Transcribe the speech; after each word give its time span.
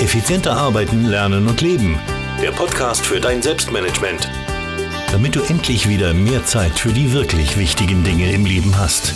Effizienter 0.00 0.56
arbeiten, 0.56 1.04
lernen 1.04 1.46
und 1.46 1.60
leben. 1.60 1.98
Der 2.40 2.52
Podcast 2.52 3.04
für 3.04 3.20
dein 3.20 3.42
Selbstmanagement. 3.42 4.30
Damit 5.12 5.36
du 5.36 5.40
endlich 5.42 5.90
wieder 5.90 6.14
mehr 6.14 6.42
Zeit 6.46 6.78
für 6.78 6.88
die 6.88 7.12
wirklich 7.12 7.58
wichtigen 7.58 8.02
Dinge 8.02 8.32
im 8.32 8.46
Leben 8.46 8.78
hast. 8.78 9.14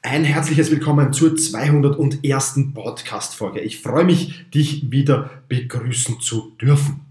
Ein 0.00 0.24
herzliches 0.24 0.70
Willkommen 0.70 1.12
zur 1.12 1.36
201. 1.36 2.72
Podcast-Folge. 2.72 3.60
Ich 3.60 3.82
freue 3.82 4.04
mich, 4.04 4.48
dich 4.50 4.90
wieder 4.90 5.28
begrüßen 5.48 6.18
zu 6.20 6.56
dürfen. 6.58 7.02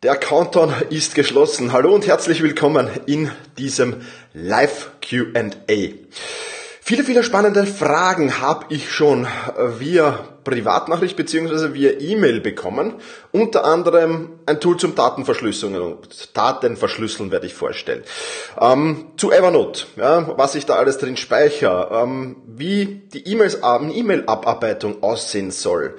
Der 0.05 0.15
Countdown 0.15 0.73
ist 0.91 1.17
geschlossen. 1.17 1.73
Hallo 1.73 1.93
und 1.93 2.07
herzlich 2.07 2.41
willkommen 2.41 2.89
in 3.07 3.33
diesem 3.59 3.97
Live 4.33 4.93
QA. 5.03 5.43
Viele, 6.81 7.03
viele 7.03 7.25
spannende 7.25 7.67
Fragen 7.67 8.41
habe 8.41 8.67
ich 8.73 8.93
schon 8.93 9.27
via 9.81 10.21
Privatnachricht 10.49 11.17
beziehungsweise 11.17 11.75
via 11.75 11.93
E-Mail 12.01 12.41
bekommen. 12.41 12.95
Unter 13.33 13.65
anderem 13.65 14.31
ein 14.47 14.61
Tool 14.61 14.79
zum 14.79 14.95
Datenverschlüsseln, 14.95 15.97
Datenverschlüsseln 16.33 17.31
werde 17.31 17.47
ich 17.47 17.55
vorstellen. 17.55 18.03
Ähm, 18.59 19.09
zu 19.19 19.31
Evernote, 19.31 19.85
ja, 19.97 20.33
was 20.39 20.55
ich 20.55 20.65
da 20.65 20.77
alles 20.77 20.97
drin 20.99 21.19
speichere, 21.19 21.91
ähm, 21.93 22.37
wie 22.47 23.03
die 23.13 23.31
E-Mail-Abarbeitung 23.31 25.03
aussehen 25.03 25.51
soll. 25.51 25.97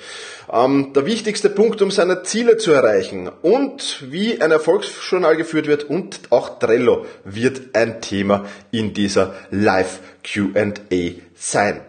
Ähm, 0.52 0.94
der 0.94 1.06
wichtigste 1.06 1.50
Punkt, 1.52 1.82
um 1.84 1.92
seine 1.92 2.24
Ziele 2.24 2.58
zu 2.58 2.72
erreichen 2.72 3.30
und 3.44 4.04
wie 4.10 4.42
ein 4.42 4.52
Erfolgsjournal 4.52 5.38
geführt 5.38 5.68
wird 5.68 5.84
und 5.84 6.20
auch 6.32 6.58
Trello 6.58 7.06
wird 7.24 7.76
ein 7.76 8.02
Thema 8.02 8.46
in 8.72 8.94
dieser 8.96 9.36
Live 9.52 10.00
Q&A 10.26 11.12
sein. 11.36 11.82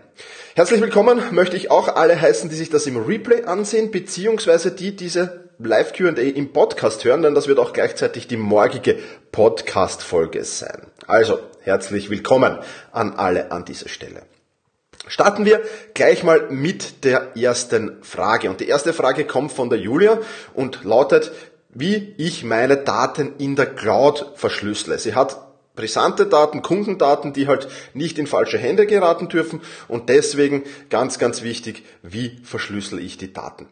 Herzlich 0.56 0.80
willkommen 0.80 1.22
möchte 1.30 1.56
ich 1.56 1.70
auch 1.70 1.86
alle 1.94 2.20
heißen, 2.20 2.50
die 2.50 2.56
sich 2.56 2.70
das 2.70 2.84
im 2.88 2.96
Replay 2.96 3.44
ansehen, 3.44 3.92
beziehungsweise 3.92 4.72
die 4.72 4.96
diese 4.96 5.48
Live 5.60 5.92
Q&A 5.92 6.10
im 6.10 6.52
Podcast 6.52 7.04
hören, 7.04 7.22
denn 7.22 7.36
das 7.36 7.46
wird 7.46 7.60
auch 7.60 7.72
gleichzeitig 7.72 8.26
die 8.26 8.36
morgige 8.36 8.98
Podcast-Folge 9.30 10.42
sein. 10.42 10.88
Also, 11.06 11.38
herzlich 11.60 12.10
willkommen 12.10 12.58
an 12.90 13.12
alle 13.12 13.52
an 13.52 13.64
dieser 13.64 13.88
Stelle. 13.88 14.22
Starten 15.06 15.44
wir 15.44 15.62
gleich 15.94 16.24
mal 16.24 16.50
mit 16.50 17.04
der 17.04 17.36
ersten 17.36 18.02
Frage. 18.02 18.50
Und 18.50 18.58
die 18.58 18.68
erste 18.68 18.92
Frage 18.92 19.26
kommt 19.26 19.52
von 19.52 19.70
der 19.70 19.78
Julia 19.78 20.18
und 20.54 20.82
lautet, 20.82 21.30
wie 21.68 22.12
ich 22.18 22.42
meine 22.42 22.76
Daten 22.76 23.34
in 23.38 23.54
der 23.54 23.66
Cloud 23.66 24.32
verschlüssele. 24.34 24.98
Sie 24.98 25.14
hat 25.14 25.49
brisante 25.80 26.26
Daten, 26.26 26.60
Kundendaten, 26.60 27.32
die 27.32 27.48
halt 27.48 27.66
nicht 27.94 28.18
in 28.18 28.26
falsche 28.26 28.58
Hände 28.58 28.86
geraten 28.86 29.28
dürfen 29.28 29.62
und 29.88 30.10
deswegen 30.10 30.64
ganz, 30.90 31.18
ganz 31.18 31.42
wichtig, 31.42 31.84
wie 32.02 32.38
verschlüssel 32.44 33.00
ich 33.00 33.16
die 33.16 33.32
Daten. 33.32 33.66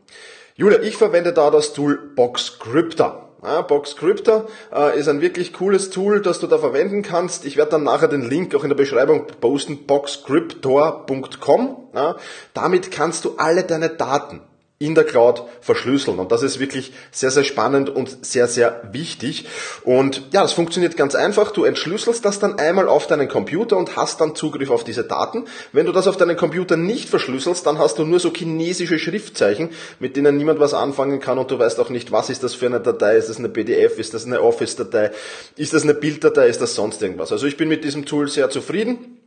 Julia, 0.56 0.80
ich 0.80 0.96
verwende 0.96 1.34
da 1.34 1.50
das 1.50 1.74
Tool 1.74 1.98
Boxcrypta. 2.16 3.28
Ja, 3.42 3.60
Boxcrypta 3.60 4.46
äh, 4.74 4.98
ist 4.98 5.08
ein 5.08 5.20
wirklich 5.20 5.52
cooles 5.52 5.90
Tool, 5.90 6.22
das 6.22 6.40
du 6.40 6.46
da 6.48 6.58
verwenden 6.58 7.02
kannst. 7.02 7.44
Ich 7.44 7.56
werde 7.56 7.72
dann 7.72 7.84
nachher 7.84 8.08
den 8.08 8.28
Link 8.28 8.54
auch 8.54 8.64
in 8.64 8.70
der 8.70 8.76
Beschreibung 8.76 9.26
posten, 9.40 9.86
boxcryptor.com. 9.86 11.76
Ja, 11.94 12.16
damit 12.54 12.90
kannst 12.90 13.26
du 13.26 13.36
alle 13.36 13.62
deine 13.62 13.90
Daten 13.90 14.40
in 14.80 14.94
der 14.94 15.02
Cloud 15.02 15.42
verschlüsseln. 15.60 16.20
Und 16.20 16.30
das 16.30 16.44
ist 16.44 16.60
wirklich 16.60 16.92
sehr, 17.10 17.32
sehr 17.32 17.42
spannend 17.42 17.90
und 17.90 18.24
sehr, 18.24 18.46
sehr 18.46 18.80
wichtig. 18.92 19.46
Und 19.82 20.22
ja, 20.30 20.42
das 20.42 20.52
funktioniert 20.52 20.96
ganz 20.96 21.16
einfach. 21.16 21.50
Du 21.50 21.64
entschlüsselst 21.64 22.24
das 22.24 22.38
dann 22.38 22.60
einmal 22.60 22.88
auf 22.88 23.08
deinen 23.08 23.26
Computer 23.26 23.76
und 23.76 23.96
hast 23.96 24.20
dann 24.20 24.36
Zugriff 24.36 24.70
auf 24.70 24.84
diese 24.84 25.02
Daten. 25.02 25.46
Wenn 25.72 25.86
du 25.86 25.92
das 25.92 26.06
auf 26.06 26.16
deinen 26.16 26.36
Computer 26.36 26.76
nicht 26.76 27.08
verschlüsselst, 27.08 27.66
dann 27.66 27.80
hast 27.80 27.98
du 27.98 28.04
nur 28.04 28.20
so 28.20 28.32
chinesische 28.32 29.00
Schriftzeichen, 29.00 29.70
mit 29.98 30.16
denen 30.16 30.36
niemand 30.36 30.60
was 30.60 30.74
anfangen 30.74 31.18
kann 31.18 31.38
und 31.38 31.50
du 31.50 31.58
weißt 31.58 31.80
auch 31.80 31.90
nicht, 31.90 32.12
was 32.12 32.30
ist 32.30 32.44
das 32.44 32.54
für 32.54 32.66
eine 32.66 32.78
Datei, 32.78 33.16
ist 33.16 33.28
das 33.28 33.38
eine 33.38 33.48
PDF, 33.48 33.98
ist 33.98 34.14
das 34.14 34.26
eine 34.26 34.40
Office-Datei, 34.42 35.10
ist 35.56 35.74
das 35.74 35.82
eine 35.82 35.94
Bilddatei, 35.94 36.46
ist 36.46 36.62
das 36.62 36.76
sonst 36.76 37.02
irgendwas. 37.02 37.32
Also 37.32 37.46
ich 37.48 37.56
bin 37.56 37.68
mit 37.68 37.82
diesem 37.82 38.06
Tool 38.06 38.28
sehr 38.28 38.48
zufrieden 38.48 39.17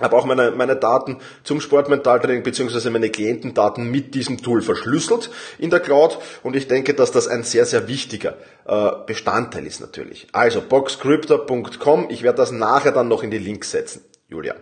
habe 0.00 0.16
auch 0.16 0.24
meine, 0.24 0.50
meine 0.50 0.76
Daten 0.76 1.18
zum 1.44 1.60
Sportmentaltraining 1.60 2.42
beziehungsweise 2.42 2.90
meine 2.90 3.10
Klientendaten 3.10 3.90
mit 3.90 4.14
diesem 4.14 4.42
Tool 4.42 4.62
verschlüsselt 4.62 5.30
in 5.58 5.70
der 5.70 5.80
Cloud 5.80 6.18
und 6.42 6.56
ich 6.56 6.68
denke, 6.68 6.94
dass 6.94 7.12
das 7.12 7.28
ein 7.28 7.42
sehr, 7.42 7.66
sehr 7.66 7.88
wichtiger 7.88 8.34
äh, 8.66 8.90
Bestandteil 9.06 9.66
ist 9.66 9.80
natürlich. 9.80 10.28
Also 10.32 10.60
boxcryptor.com, 10.60 12.08
ich 12.10 12.22
werde 12.22 12.38
das 12.38 12.50
nachher 12.50 12.92
dann 12.92 13.08
noch 13.08 13.22
in 13.22 13.30
die 13.30 13.38
Links 13.38 13.70
setzen. 13.70 14.04
Julia. 14.28 14.54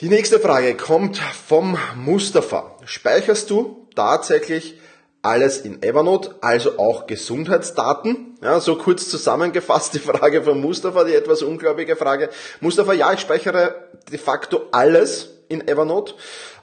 Die 0.00 0.08
nächste 0.08 0.40
Frage 0.40 0.74
kommt 0.76 1.18
vom 1.18 1.76
Mustafa. 1.94 2.76
Speicherst 2.86 3.50
du 3.50 3.86
tatsächlich 3.94 4.78
alles 5.22 5.58
in 5.58 5.82
Evernote, 5.82 6.34
also 6.40 6.78
auch 6.78 7.06
Gesundheitsdaten. 7.06 8.38
Ja, 8.42 8.58
so 8.60 8.76
kurz 8.76 9.08
zusammengefasst 9.08 9.94
die 9.94 9.98
Frage 9.98 10.42
von 10.42 10.60
Mustafa, 10.60 11.04
die 11.04 11.14
etwas 11.14 11.42
unglaubliche 11.42 11.96
Frage. 11.96 12.30
Mustafa, 12.60 12.94
ja, 12.94 13.12
ich 13.12 13.20
speichere 13.20 13.74
de 14.10 14.18
facto 14.18 14.62
alles 14.70 15.39
in 15.50 15.66
Evernote. 15.66 16.14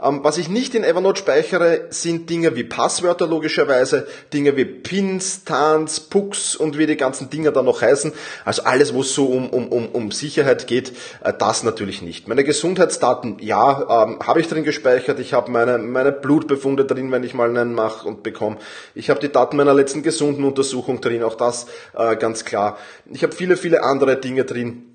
Ähm, 0.02 0.24
was 0.24 0.38
ich 0.38 0.50
nicht 0.50 0.74
in 0.74 0.84
Evernote 0.84 1.20
speichere, 1.20 1.88
sind 1.90 2.30
Dinge 2.30 2.56
wie 2.56 2.64
Passwörter 2.64 3.28
logischerweise, 3.28 4.08
Dinge 4.34 4.56
wie 4.56 4.66
Pins, 4.66 5.44
Tans, 5.44 6.00
Pucks 6.00 6.56
und 6.56 6.78
wie 6.78 6.88
die 6.88 6.96
ganzen 6.96 7.30
Dinge 7.30 7.52
da 7.52 7.62
noch 7.62 7.82
heißen. 7.82 8.14
Also 8.46 8.64
alles, 8.64 8.94
wo 8.94 9.02
es 9.02 9.14
so 9.14 9.26
um, 9.26 9.50
um, 9.50 9.68
um, 9.68 9.90
um 9.90 10.12
Sicherheit 10.12 10.68
geht, 10.68 10.94
äh, 11.24 11.34
das 11.38 11.64
natürlich 11.64 12.02
nicht. 12.02 12.28
Meine 12.28 12.44
Gesundheitsdaten, 12.44 13.38
ja, 13.40 14.04
ähm, 14.04 14.20
habe 14.26 14.40
ich 14.40 14.48
drin 14.48 14.64
gespeichert. 14.64 15.20
Ich 15.20 15.34
habe 15.34 15.52
meine, 15.52 15.78
meine 15.78 16.14
Blutbefunde 16.14 16.86
drin, 16.86 17.12
wenn 17.12 17.24
ich 17.24 17.34
mal 17.34 17.50
einen 17.50 17.74
mache 17.74 18.08
und 18.08 18.24
bekomme. 18.24 18.58
Ich 18.96 19.10
habe 19.10 19.20
die 19.20 19.32
Daten 19.32 19.58
meiner 19.58 19.74
letzten 19.74 20.02
gesunden 20.02 20.46
Untersuchung 20.46 21.02
drin, 21.02 21.24
auch 21.24 21.36
das 21.36 21.68
äh, 21.96 22.16
ganz 22.16 22.46
klar. 22.46 22.78
Ich 23.12 23.24
habe 23.24 23.36
viele, 23.36 23.58
viele 23.58 23.84
andere 23.84 24.16
Dinge 24.18 24.46
drin 24.46 24.94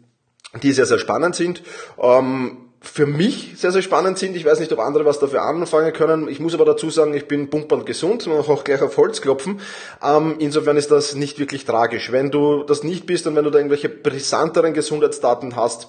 die 0.63 0.73
sehr, 0.73 0.87
sehr 0.87 0.99
spannend 0.99 1.35
sind. 1.35 1.63
Ähm, 1.99 2.72
für 2.83 3.07
mich 3.07 3.55
sehr, 3.57 3.73
sehr 3.73 3.83
spannend 3.83 4.19
sind. 4.19 4.37
Ich 4.37 4.45
weiß 4.45 4.61
nicht, 4.61 4.73
ob 4.73 4.81
andere 4.81 5.05
was 5.05 5.19
dafür 5.19 5.43
anfangen 5.43 5.93
können. 5.93 6.29
Ich 6.29 6.41
muss 6.41 6.55
aber 6.55 6.65
dazu 6.65 6.91
sagen, 6.91 7.15
ich 7.15 7.29
bin 7.29 7.49
pumpernd 7.49 7.87
gesund, 7.87 8.27
man 8.27 8.39
auch 8.39 8.65
gleich 8.65 8.83
auf 8.83 8.97
Holz 8.97 9.21
klopfen. 9.21 9.61
Ähm, 10.03 10.37
insofern 10.41 10.77
ist 10.77 10.91
das 10.91 11.15
nicht 11.15 11.39
wirklich 11.39 11.65
tragisch. 11.65 12.11
Wenn 12.13 12.31
du 12.31 12.65
das 12.65 12.83
nicht 12.83 13.07
bist 13.07 13.27
und 13.27 13.37
wenn 13.37 13.45
du 13.45 13.51
da 13.51 13.59
irgendwelche 13.59 13.89
brisanteren 13.89 14.75
Gesundheitsdaten 14.75 15.55
hast, 15.57 15.89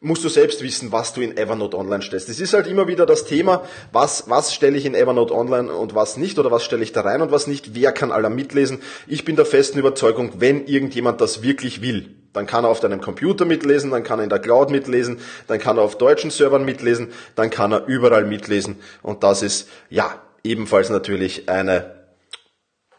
musst 0.00 0.24
du 0.24 0.28
selbst 0.28 0.62
wissen, 0.62 0.90
was 0.90 1.12
du 1.12 1.20
in 1.20 1.36
Evernote 1.36 1.76
online 1.76 2.02
stellst. 2.02 2.28
Es 2.28 2.40
ist 2.40 2.54
halt 2.54 2.66
immer 2.66 2.88
wieder 2.88 3.06
das 3.06 3.24
Thema, 3.24 3.64
was, 3.92 4.28
was 4.28 4.52
stelle 4.52 4.76
ich 4.76 4.84
in 4.84 4.94
Evernote 4.94 5.34
online 5.34 5.72
und 5.72 5.94
was 5.94 6.16
nicht 6.16 6.38
oder 6.38 6.50
was 6.50 6.64
stelle 6.64 6.82
ich 6.82 6.92
da 6.92 7.02
rein 7.02 7.22
und 7.22 7.30
was 7.30 7.46
nicht. 7.46 7.74
Wer 7.74 7.92
kann 7.92 8.10
aller 8.10 8.30
mitlesen? 8.30 8.80
Ich 9.06 9.24
bin 9.24 9.36
der 9.36 9.46
festen 9.46 9.78
Überzeugung, 9.78 10.32
wenn 10.38 10.66
irgendjemand 10.66 11.20
das 11.20 11.42
wirklich 11.42 11.82
will, 11.82 12.16
dann 12.32 12.46
kann 12.46 12.64
er 12.64 12.70
auf 12.70 12.80
deinem 12.80 13.00
Computer 13.00 13.44
mitlesen, 13.44 13.90
dann 13.90 14.04
kann 14.04 14.20
er 14.20 14.24
in 14.24 14.30
der 14.30 14.38
Cloud 14.38 14.70
mitlesen, 14.70 15.20
dann 15.48 15.58
kann 15.58 15.78
er 15.78 15.82
auf 15.82 15.98
deutschen 15.98 16.30
Servern 16.30 16.64
mitlesen, 16.64 17.12
dann 17.34 17.50
kann 17.50 17.72
er 17.72 17.86
überall 17.86 18.24
mitlesen. 18.24 18.80
Und 19.02 19.22
das 19.22 19.42
ist, 19.42 19.68
ja, 19.90 20.20
ebenfalls 20.44 20.90
natürlich 20.90 21.48
eine 21.48 22.02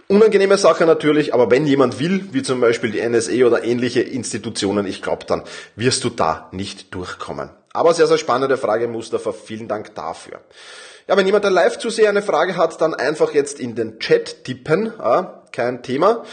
unangenehme 0.07 0.57
Sache 0.57 0.85
natürlich, 0.85 1.33
aber 1.33 1.49
wenn 1.49 1.65
jemand 1.65 1.99
will, 1.99 2.29
wie 2.31 2.43
zum 2.43 2.61
Beispiel 2.61 2.91
die 2.91 3.07
NSA 3.07 3.45
oder 3.45 3.63
ähnliche 3.63 4.01
Institutionen, 4.01 4.85
ich 4.85 5.01
glaube, 5.01 5.25
dann 5.25 5.43
wirst 5.75 6.03
du 6.03 6.09
da 6.09 6.49
nicht 6.51 6.93
durchkommen. 6.93 7.49
Aber 7.73 7.93
sehr, 7.93 8.07
sehr 8.07 8.19
spannende 8.19 8.57
Frage, 8.57 8.87
Mustafa. 8.87 9.31
Vielen 9.31 9.67
Dank 9.67 9.95
dafür. 9.95 10.41
Ja, 11.07 11.17
wenn 11.17 11.25
jemand 11.25 11.43
der 11.43 11.51
Live-Zuseher 11.51 12.09
eine 12.09 12.21
Frage 12.21 12.55
hat, 12.55 12.79
dann 12.79 12.93
einfach 12.93 13.33
jetzt 13.33 13.59
in 13.59 13.75
den 13.75 13.99
Chat 13.99 14.43
tippen. 14.43 14.93
Ja, 14.99 15.43
kein 15.51 15.81
Thema. 15.81 16.23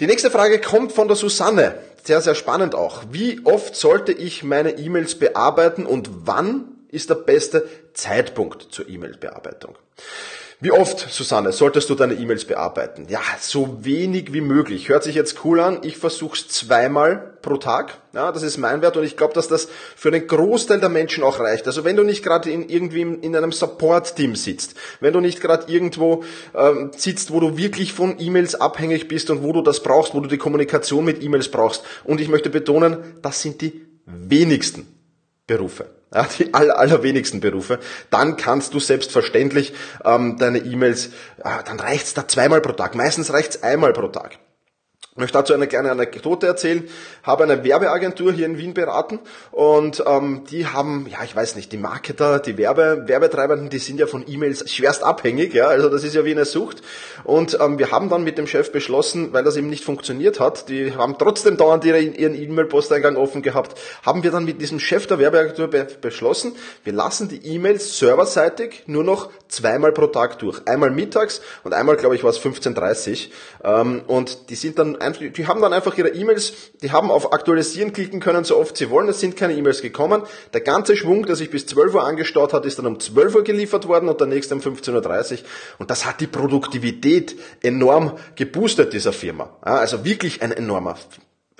Die 0.00 0.06
nächste 0.06 0.30
Frage 0.30 0.60
kommt 0.60 0.92
von 0.92 1.06
der 1.06 1.16
Susanne. 1.16 1.76
Sehr, 2.04 2.20
sehr 2.20 2.34
spannend 2.34 2.74
auch. 2.74 3.04
Wie 3.10 3.44
oft 3.44 3.76
sollte 3.76 4.12
ich 4.12 4.42
meine 4.42 4.70
E-Mails 4.70 5.14
bearbeiten 5.14 5.86
und 5.86 6.10
wann 6.26 6.64
ist 6.90 7.10
der 7.10 7.14
beste 7.14 7.68
Zeitpunkt 7.94 8.66
zur 8.70 8.88
E-Mail-Bearbeitung? 8.88 9.76
Wie 10.62 10.70
oft, 10.70 11.08
Susanne, 11.10 11.50
solltest 11.50 11.90
du 11.90 11.96
deine 11.96 12.14
E-Mails 12.14 12.44
bearbeiten? 12.44 13.06
Ja, 13.08 13.18
so 13.40 13.84
wenig 13.84 14.32
wie 14.32 14.40
möglich. 14.40 14.88
Hört 14.88 15.02
sich 15.02 15.16
jetzt 15.16 15.44
cool 15.44 15.58
an. 15.58 15.80
Ich 15.82 15.96
versuche 15.96 16.36
es 16.36 16.46
zweimal 16.46 17.36
pro 17.42 17.56
Tag. 17.56 17.98
Ja, 18.12 18.30
das 18.30 18.44
ist 18.44 18.58
mein 18.58 18.80
Wert 18.80 18.96
und 18.96 19.02
ich 19.02 19.16
glaube, 19.16 19.34
dass 19.34 19.48
das 19.48 19.66
für 19.96 20.10
einen 20.10 20.24
Großteil 20.24 20.78
der 20.78 20.88
Menschen 20.88 21.24
auch 21.24 21.40
reicht. 21.40 21.66
Also 21.66 21.82
wenn 21.82 21.96
du 21.96 22.04
nicht 22.04 22.22
gerade 22.22 22.48
in, 22.48 22.68
irgendwie 22.68 23.00
in 23.00 23.34
einem 23.34 23.50
Support-Team 23.50 24.36
sitzt, 24.36 24.76
wenn 25.00 25.12
du 25.12 25.18
nicht 25.18 25.40
gerade 25.40 25.66
irgendwo 25.66 26.22
ähm, 26.54 26.92
sitzt, 26.96 27.32
wo 27.32 27.40
du 27.40 27.56
wirklich 27.56 27.92
von 27.92 28.20
E-Mails 28.20 28.54
abhängig 28.54 29.08
bist 29.08 29.30
und 29.30 29.42
wo 29.42 29.52
du 29.52 29.62
das 29.62 29.82
brauchst, 29.82 30.14
wo 30.14 30.20
du 30.20 30.28
die 30.28 30.38
Kommunikation 30.38 31.04
mit 31.04 31.24
E-Mails 31.24 31.48
brauchst. 31.48 31.82
Und 32.04 32.20
ich 32.20 32.28
möchte 32.28 32.50
betonen, 32.50 32.98
das 33.20 33.42
sind 33.42 33.62
die 33.62 33.84
wenigsten 34.06 34.86
Berufe 35.48 36.01
ja, 36.14 36.26
die 36.38 36.52
aller, 36.54 36.78
allerwenigsten 36.78 37.40
Berufe, 37.40 37.78
dann 38.10 38.36
kannst 38.36 38.74
du 38.74 38.80
selbstverständlich 38.80 39.72
ähm, 40.04 40.36
deine 40.38 40.58
E-Mails, 40.58 41.06
äh, 41.38 41.62
dann 41.64 41.80
reicht's 41.80 42.14
da 42.14 42.28
zweimal 42.28 42.60
pro 42.60 42.72
Tag, 42.72 42.94
meistens 42.94 43.32
reicht's 43.32 43.62
einmal 43.62 43.92
pro 43.92 44.08
Tag. 44.08 44.38
Ich 45.14 45.18
möchte 45.18 45.36
dazu 45.36 45.52
eine 45.52 45.66
kleine 45.66 45.90
Anekdote 45.90 46.46
erzählen. 46.46 46.88
Habe 47.22 47.44
eine 47.44 47.62
Werbeagentur 47.62 48.32
hier 48.32 48.46
in 48.46 48.56
Wien 48.56 48.72
beraten 48.72 49.18
und 49.50 50.02
ähm, 50.06 50.44
die 50.50 50.66
haben, 50.66 51.06
ja, 51.06 51.18
ich 51.22 51.36
weiß 51.36 51.54
nicht, 51.54 51.70
die 51.70 51.76
Marketer, 51.76 52.38
die 52.38 52.56
Werbe, 52.56 53.02
Werbetreibenden, 53.04 53.68
die 53.68 53.76
sind 53.76 54.00
ja 54.00 54.06
von 54.06 54.24
E-Mails 54.26 54.72
schwerst 54.72 55.02
abhängig, 55.02 55.52
ja, 55.52 55.66
also 55.66 55.90
das 55.90 56.02
ist 56.02 56.14
ja 56.14 56.24
wie 56.24 56.30
eine 56.30 56.46
Sucht. 56.46 56.80
Und 57.24 57.58
ähm, 57.60 57.78
wir 57.78 57.90
haben 57.90 58.08
dann 58.08 58.24
mit 58.24 58.38
dem 58.38 58.46
Chef 58.46 58.72
beschlossen, 58.72 59.34
weil 59.34 59.44
das 59.44 59.58
eben 59.58 59.68
nicht 59.68 59.84
funktioniert 59.84 60.40
hat, 60.40 60.70
die 60.70 60.94
haben 60.94 61.16
trotzdem 61.18 61.58
dauernd 61.58 61.84
ihre, 61.84 62.00
ihren 62.00 62.34
E-Mail-Posteingang 62.34 63.16
offen 63.16 63.42
gehabt, 63.42 63.78
haben 64.06 64.22
wir 64.22 64.30
dann 64.30 64.46
mit 64.46 64.62
diesem 64.62 64.80
Chef 64.80 65.06
der 65.06 65.18
Werbeagentur 65.18 65.68
be 65.68 65.88
beschlossen, 66.00 66.56
wir 66.84 66.94
lassen 66.94 67.28
die 67.28 67.46
E-Mails 67.54 67.98
serverseitig 67.98 68.84
nur 68.86 69.04
noch 69.04 69.28
zweimal 69.48 69.92
pro 69.92 70.06
Tag 70.06 70.38
durch. 70.38 70.66
Einmal 70.66 70.90
mittags 70.90 71.42
und 71.64 71.74
einmal, 71.74 71.96
glaube 71.96 72.14
ich, 72.14 72.24
war 72.24 72.30
es 72.30 72.40
15.30 72.40 73.28
ähm, 73.62 74.00
und 74.06 74.48
die 74.48 74.54
sind 74.54 74.78
dann 74.78 75.01
die 75.36 75.46
haben 75.46 75.60
dann 75.60 75.72
einfach 75.72 75.96
ihre 75.96 76.10
E-Mails, 76.10 76.52
die 76.82 76.90
haben 76.92 77.10
auf 77.10 77.32
Aktualisieren 77.32 77.92
klicken 77.92 78.20
können, 78.20 78.44
so 78.44 78.58
oft 78.58 78.76
sie 78.76 78.90
wollen, 78.90 79.08
es 79.08 79.20
sind 79.20 79.36
keine 79.36 79.54
E-Mails 79.54 79.82
gekommen. 79.82 80.22
Der 80.52 80.60
ganze 80.60 80.96
Schwung, 80.96 81.26
der 81.26 81.36
sich 81.36 81.50
bis 81.50 81.66
12 81.66 81.94
Uhr 81.94 82.04
angestaut 82.04 82.52
hat, 82.52 82.64
ist 82.64 82.78
dann 82.78 82.86
um 82.86 83.00
12 83.00 83.34
Uhr 83.34 83.44
geliefert 83.44 83.88
worden 83.88 84.08
und 84.08 84.20
der 84.20 84.26
nächste 84.26 84.54
um 84.54 84.60
15.30 84.60 85.32
Uhr. 85.32 85.38
Und 85.78 85.90
das 85.90 86.06
hat 86.06 86.20
die 86.20 86.26
Produktivität 86.26 87.36
enorm 87.62 88.18
geboostet 88.34 88.92
dieser 88.92 89.12
Firma. 89.12 89.56
Also 89.62 90.04
wirklich 90.04 90.42
ein 90.42 90.52
enormer 90.52 90.96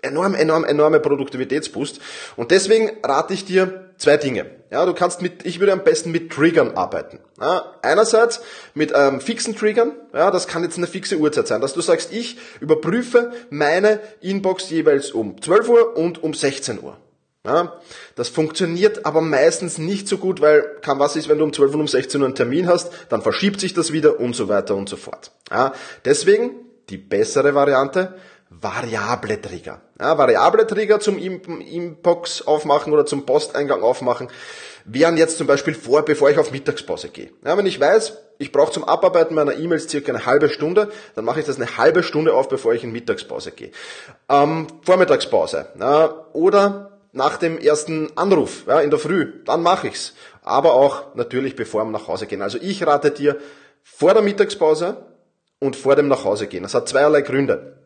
enorm, 0.02 0.34
enorm, 0.34 0.64
enorme 0.64 1.00
Produktivitätsboost. 1.00 2.00
Und 2.36 2.50
deswegen 2.50 2.90
rate 3.04 3.34
ich 3.34 3.44
dir 3.44 3.81
zwei 4.02 4.16
Dinge. 4.16 4.46
Ja, 4.70 4.84
du 4.84 4.94
kannst 4.94 5.22
mit, 5.22 5.44
ich 5.46 5.60
würde 5.60 5.72
am 5.72 5.84
besten 5.84 6.10
mit 6.10 6.32
Triggern 6.32 6.72
arbeiten. 6.76 7.20
Ja, 7.40 7.74
einerseits 7.82 8.40
mit 8.74 8.92
ähm, 8.94 9.20
fixen 9.20 9.54
Triggern, 9.54 9.92
ja, 10.12 10.30
das 10.30 10.46
kann 10.46 10.64
jetzt 10.64 10.78
eine 10.78 10.86
fixe 10.86 11.16
Uhrzeit 11.16 11.46
sein, 11.46 11.60
dass 11.60 11.74
du 11.74 11.80
sagst, 11.80 12.12
ich 12.12 12.38
überprüfe 12.60 13.32
meine 13.50 14.00
Inbox 14.20 14.70
jeweils 14.70 15.10
um 15.10 15.40
12 15.40 15.68
Uhr 15.68 15.96
und 15.96 16.22
um 16.22 16.34
16 16.34 16.82
Uhr. 16.82 16.96
Ja, 17.44 17.80
das 18.14 18.28
funktioniert 18.28 19.04
aber 19.04 19.20
meistens 19.20 19.76
nicht 19.76 20.06
so 20.06 20.16
gut, 20.16 20.40
weil 20.40 20.62
kann 20.80 21.00
was 21.00 21.16
ist, 21.16 21.28
wenn 21.28 21.38
du 21.38 21.44
um 21.44 21.52
12 21.52 21.74
und 21.74 21.80
um 21.80 21.88
16 21.88 22.20
Uhr 22.20 22.26
einen 22.26 22.36
Termin 22.36 22.68
hast, 22.68 22.92
dann 23.08 23.20
verschiebt 23.20 23.58
sich 23.60 23.74
das 23.74 23.92
wieder 23.92 24.20
und 24.20 24.36
so 24.36 24.48
weiter 24.48 24.76
und 24.76 24.88
so 24.88 24.96
fort. 24.96 25.32
Ja, 25.50 25.74
deswegen 26.04 26.52
die 26.88 26.98
bessere 26.98 27.54
Variante, 27.54 28.14
variable 28.62 29.40
Trigger. 29.40 29.82
Ja, 30.00 30.16
variable 30.16 30.66
Trigger 30.66 31.00
zum 31.00 31.18
Inbox 31.18 32.46
aufmachen 32.46 32.92
oder 32.92 33.04
zum 33.04 33.26
Posteingang 33.26 33.82
aufmachen 33.82 34.28
wären 34.84 35.16
jetzt 35.16 35.38
zum 35.38 35.46
Beispiel 35.46 35.74
vor, 35.74 36.02
bevor 36.04 36.30
ich 36.30 36.38
auf 36.38 36.50
Mittagspause 36.50 37.08
gehe. 37.08 37.30
Ja, 37.44 37.56
wenn 37.56 37.66
ich 37.66 37.78
weiß, 37.78 38.18
ich 38.38 38.52
brauche 38.52 38.72
zum 38.72 38.84
Abarbeiten 38.84 39.34
meiner 39.34 39.56
E-Mails 39.56 39.88
circa 39.88 40.12
eine 40.12 40.26
halbe 40.26 40.48
Stunde, 40.48 40.90
dann 41.14 41.24
mache 41.24 41.40
ich 41.40 41.46
das 41.46 41.56
eine 41.56 41.76
halbe 41.76 42.02
Stunde 42.02 42.34
auf, 42.34 42.48
bevor 42.48 42.74
ich 42.74 42.84
in 42.84 42.92
Mittagspause 42.92 43.52
gehe. 43.52 43.70
Ähm, 44.28 44.66
Vormittagspause 44.82 45.66
ja, 45.78 46.26
oder 46.32 46.98
nach 47.12 47.36
dem 47.36 47.58
ersten 47.58 48.16
Anruf 48.16 48.64
ja, 48.66 48.80
in 48.80 48.90
der 48.90 48.98
Früh, 48.98 49.44
dann 49.44 49.62
mache 49.62 49.88
ich's. 49.88 50.14
Aber 50.42 50.74
auch 50.74 51.14
natürlich 51.14 51.54
bevor 51.54 51.84
wir 51.84 51.90
nach 51.90 52.08
Hause 52.08 52.26
gehen. 52.26 52.42
Also 52.42 52.58
ich 52.60 52.84
rate 52.86 53.10
dir 53.10 53.36
vor 53.82 54.14
der 54.14 54.22
Mittagspause 54.22 54.96
und 55.60 55.76
vor 55.76 55.94
dem 55.94 56.08
nach 56.08 56.24
Hause 56.24 56.46
gehen. 56.46 56.62
Das 56.64 56.74
hat 56.74 56.88
zweierlei 56.88 57.22
Gründe. 57.22 57.81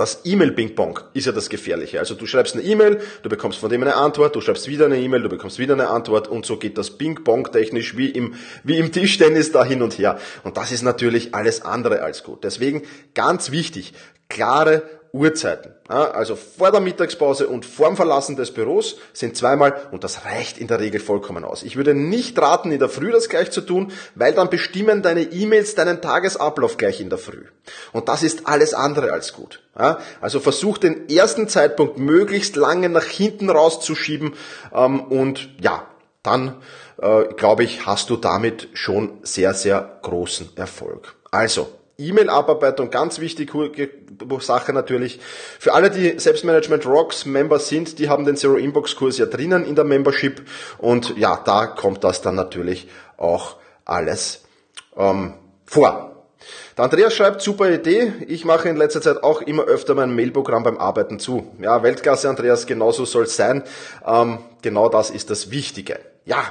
Das 0.00 0.22
E-Mail-Ping-Pong 0.24 0.98
ist 1.12 1.26
ja 1.26 1.32
das 1.32 1.50
Gefährliche. 1.50 1.98
Also 1.98 2.14
du 2.14 2.24
schreibst 2.24 2.54
eine 2.54 2.64
E-Mail, 2.64 3.02
du 3.22 3.28
bekommst 3.28 3.58
von 3.58 3.68
dem 3.68 3.82
eine 3.82 3.96
Antwort, 3.96 4.34
du 4.34 4.40
schreibst 4.40 4.66
wieder 4.66 4.86
eine 4.86 4.96
E-Mail, 4.96 5.20
du 5.20 5.28
bekommst 5.28 5.58
wieder 5.58 5.74
eine 5.74 5.90
Antwort 5.90 6.26
und 6.26 6.46
so 6.46 6.56
geht 6.56 6.78
das 6.78 6.96
Ping-Pong 6.96 7.52
technisch 7.52 7.98
wie 7.98 8.08
im, 8.08 8.32
wie 8.64 8.78
im 8.78 8.92
Tischtennis 8.92 9.52
da 9.52 9.62
hin 9.62 9.82
und 9.82 9.98
her. 9.98 10.18
Und 10.42 10.56
das 10.56 10.72
ist 10.72 10.80
natürlich 10.80 11.34
alles 11.34 11.66
andere 11.66 12.00
als 12.02 12.22
gut. 12.22 12.44
Deswegen 12.44 12.80
ganz 13.12 13.50
wichtig, 13.50 13.92
klare 14.30 14.84
Uhrzeiten. 15.12 15.74
Also 15.88 16.36
vor 16.36 16.70
der 16.70 16.80
Mittagspause 16.80 17.48
und 17.48 17.66
vorm 17.66 17.96
Verlassen 17.96 18.36
des 18.36 18.52
Büros 18.52 18.96
sind 19.12 19.36
zweimal 19.36 19.88
und 19.90 20.04
das 20.04 20.24
reicht 20.24 20.58
in 20.58 20.68
der 20.68 20.78
Regel 20.78 21.00
vollkommen 21.00 21.44
aus. 21.44 21.62
Ich 21.64 21.76
würde 21.76 21.94
nicht 21.94 22.38
raten, 22.40 22.70
in 22.70 22.78
der 22.78 22.88
Früh 22.88 23.10
das 23.10 23.28
gleich 23.28 23.50
zu 23.50 23.60
tun, 23.60 23.92
weil 24.14 24.34
dann 24.34 24.50
bestimmen 24.50 25.02
deine 25.02 25.22
E-Mails 25.22 25.74
deinen 25.74 26.00
Tagesablauf 26.00 26.76
gleich 26.76 27.00
in 27.00 27.10
der 27.10 27.18
Früh. 27.18 27.44
Und 27.92 28.08
das 28.08 28.22
ist 28.22 28.46
alles 28.46 28.72
andere 28.72 29.12
als 29.12 29.32
gut. 29.32 29.62
Also 29.74 30.40
versuch 30.40 30.78
den 30.78 31.08
ersten 31.08 31.48
Zeitpunkt 31.48 31.98
möglichst 31.98 32.56
lange 32.56 32.88
nach 32.88 33.04
hinten 33.04 33.50
rauszuschieben 33.50 34.34
ähm, 34.74 35.00
und 35.00 35.48
ja, 35.60 35.86
dann 36.22 36.56
äh, 37.00 37.24
glaube 37.34 37.64
ich, 37.64 37.86
hast 37.86 38.10
du 38.10 38.16
damit 38.16 38.68
schon 38.74 39.18
sehr, 39.22 39.54
sehr 39.54 39.98
großen 40.02 40.56
Erfolg. 40.56 41.16
Also, 41.30 41.68
E-Mail-Abarbeitung, 42.08 42.90
ganz 42.90 43.20
wichtige 43.20 43.90
Sache 44.40 44.72
natürlich. 44.72 45.20
Für 45.58 45.74
alle, 45.74 45.90
die 45.90 46.18
Selbstmanagement 46.18 46.86
Rocks 46.86 47.24
Member 47.26 47.58
sind, 47.58 47.98
die 47.98 48.08
haben 48.08 48.24
den 48.24 48.36
Zero 48.36 48.56
Inbox 48.56 48.96
Kurs 48.96 49.18
ja 49.18 49.26
drinnen 49.26 49.64
in 49.64 49.74
der 49.74 49.84
Membership 49.84 50.42
und 50.78 51.16
ja, 51.16 51.40
da 51.44 51.66
kommt 51.66 52.04
das 52.04 52.22
dann 52.22 52.34
natürlich 52.34 52.88
auch 53.16 53.56
alles 53.84 54.44
ähm, 54.96 55.34
vor. 55.66 56.10
Der 56.76 56.84
Andreas 56.84 57.14
schreibt, 57.14 57.42
super 57.42 57.70
Idee. 57.70 58.12
Ich 58.26 58.44
mache 58.44 58.68
in 58.68 58.76
letzter 58.76 59.02
Zeit 59.02 59.22
auch 59.22 59.42
immer 59.42 59.64
öfter 59.64 59.94
mein 59.94 60.14
Mailprogramm 60.14 60.62
beim 60.62 60.78
Arbeiten 60.78 61.18
zu. 61.18 61.54
Ja, 61.60 61.82
Weltklasse, 61.82 62.28
Andreas, 62.28 62.66
genauso 62.66 63.04
soll 63.04 63.24
es 63.24 63.36
sein. 63.36 63.62
Ähm, 64.06 64.38
genau 64.62 64.88
das 64.88 65.10
ist 65.10 65.30
das 65.30 65.50
Wichtige. 65.50 65.98
Ja, 66.24 66.44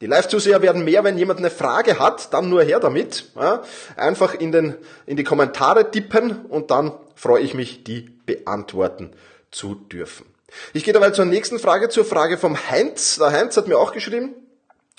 die 0.00 0.06
Live-Zuseher 0.06 0.60
werden 0.60 0.84
mehr, 0.84 1.04
wenn 1.04 1.16
jemand 1.16 1.38
eine 1.38 1.50
Frage 1.50 1.98
hat, 1.98 2.32
dann 2.32 2.48
nur 2.48 2.62
her 2.62 2.80
damit. 2.80 3.30
Ja, 3.36 3.62
einfach 3.96 4.34
in, 4.34 4.52
den, 4.52 4.74
in 5.06 5.16
die 5.16 5.24
Kommentare 5.24 5.90
tippen 5.90 6.44
und 6.46 6.70
dann 6.70 6.92
freue 7.14 7.42
ich 7.42 7.54
mich, 7.54 7.84
die 7.84 8.10
beantworten 8.26 9.12
zu 9.50 9.74
dürfen. 9.74 10.26
Ich 10.72 10.84
gehe 10.84 10.92
dabei 10.92 11.10
zur 11.10 11.24
nächsten 11.24 11.58
Frage, 11.58 11.88
zur 11.88 12.04
Frage 12.04 12.38
vom 12.38 12.56
Heinz. 12.70 13.16
Der 13.16 13.32
Heinz 13.32 13.56
hat 13.56 13.68
mir 13.68 13.78
auch 13.78 13.92
geschrieben, 13.92 14.34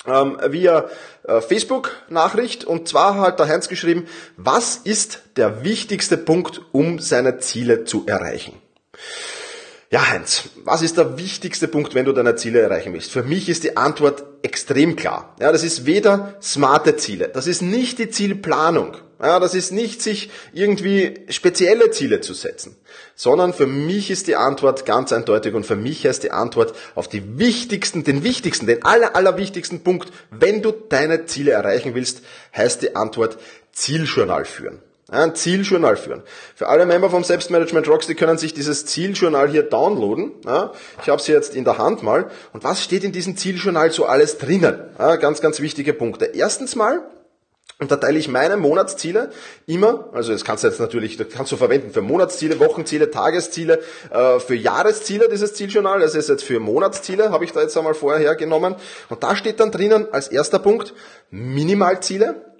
ähm, 0.07 0.37
via 0.47 0.89
äh, 1.23 1.41
Facebook-Nachricht. 1.41 2.63
Und 2.65 2.87
zwar 2.87 3.19
hat 3.19 3.39
der 3.39 3.47
Heinz 3.47 3.67
geschrieben, 3.67 4.07
was 4.37 4.77
ist 4.77 5.21
der 5.35 5.63
wichtigste 5.63 6.17
Punkt, 6.17 6.61
um 6.71 6.99
seine 6.99 7.39
Ziele 7.39 7.85
zu 7.85 8.05
erreichen? 8.07 8.53
Ja, 9.91 10.09
Heinz, 10.09 10.49
was 10.63 10.81
ist 10.81 10.97
der 10.97 11.17
wichtigste 11.19 11.67
Punkt, 11.67 11.93
wenn 11.93 12.05
du 12.05 12.11
deine 12.11 12.35
Ziele 12.35 12.59
erreichen 12.59 12.93
willst? 12.93 13.11
Für 13.11 13.21
mich 13.21 13.49
ist 13.49 13.63
die 13.63 13.77
Antwort 13.77 14.23
extrem 14.41 14.95
klar. 14.95 15.35
Ja, 15.39 15.51
das 15.51 15.63
ist 15.63 15.85
weder 15.85 16.35
smarte 16.41 16.97
Ziele, 16.97 17.29
das 17.29 17.45
ist 17.45 17.61
nicht 17.61 17.99
die 17.99 18.09
Zielplanung, 18.09 18.97
ja, 19.21 19.39
das 19.39 19.53
ist 19.53 19.71
nicht 19.71 20.01
sich 20.01 20.31
irgendwie 20.53 21.25
spezielle 21.29 21.91
Ziele 21.91 22.19
zu 22.19 22.33
setzen, 22.33 22.75
sondern 23.15 23.53
für 23.53 23.67
mich 23.67 24.09
ist 24.09 24.27
die 24.27 24.35
Antwort 24.35 24.87
ganz 24.87 25.13
eindeutig 25.13 25.53
und 25.53 25.67
für 25.67 25.75
mich 25.75 26.05
heißt 26.05 26.23
die 26.23 26.31
Antwort 26.31 26.75
auf 26.95 27.07
die 27.07 27.37
wichtigsten, 27.37 28.03
den 28.03 28.23
wichtigsten, 28.23 28.65
den 28.65 28.83
aller, 28.83 29.15
allerwichtigsten 29.15 29.83
Punkt, 29.83 30.11
wenn 30.31 30.63
du 30.63 30.71
deine 30.71 31.27
Ziele 31.27 31.51
erreichen 31.51 31.93
willst, 31.93 32.23
heißt 32.55 32.81
die 32.81 32.95
Antwort 32.95 33.37
Zieljournal 33.71 34.45
führen. 34.45 34.81
Ein 35.09 35.35
Zieljournal 35.35 35.97
führen. 35.97 36.23
Für 36.55 36.67
alle 36.67 36.87
Member 36.87 37.11
vom 37.11 37.23
Selbstmanagement 37.23 37.87
Rocks, 37.87 38.07
die 38.07 38.15
können 38.15 38.39
sich 38.39 38.55
dieses 38.55 38.87
Zieljournal 38.87 39.49
hier 39.49 39.61
downloaden. 39.61 40.31
Ich 41.01 41.09
habe 41.09 41.21
sie 41.21 41.31
jetzt 41.31 41.55
in 41.55 41.63
der 41.63 41.77
Hand 41.77 42.01
mal. 42.01 42.31
Und 42.53 42.63
was 42.63 42.83
steht 42.83 43.03
in 43.03 43.11
diesem 43.11 43.37
Zieljournal 43.37 43.91
so 43.91 44.05
alles 44.05 44.39
drinnen? 44.39 44.79
Ganz, 44.97 45.41
ganz 45.41 45.59
wichtige 45.59 45.93
Punkte. 45.93 46.25
Erstens 46.25 46.75
mal 46.75 47.03
unterteile 47.79 48.17
ich 48.17 48.29
meine 48.29 48.57
Monatsziele 48.57 49.31
immer, 49.65 50.09
also 50.13 50.31
das 50.31 50.45
kannst 50.45 50.63
du 50.63 50.69
jetzt 50.69 50.79
natürlich, 50.79 51.17
das 51.17 51.27
kannst 51.29 51.51
du 51.51 51.57
verwenden 51.57 51.91
für 51.91 52.01
Monatsziele, 52.01 52.59
Wochenziele, 52.59 53.11
Tagesziele, 53.11 53.81
äh, 54.11 54.39
für 54.39 54.55
Jahresziele 54.55 55.27
dieses 55.27 55.55
Zieljournal, 55.55 55.99
das 55.99 56.15
ist 56.15 56.29
jetzt 56.29 56.43
für 56.43 56.59
Monatsziele, 56.59 57.31
habe 57.31 57.43
ich 57.43 57.51
da 57.51 57.61
jetzt 57.61 57.77
einmal 57.77 57.93
vorher 57.93 58.21
hergenommen. 58.21 58.75
Und 59.09 59.23
da 59.23 59.35
steht 59.35 59.59
dann 59.59 59.71
drinnen 59.71 60.07
als 60.11 60.29
erster 60.29 60.59
Punkt 60.59 60.93
Minimalziele 61.31 62.53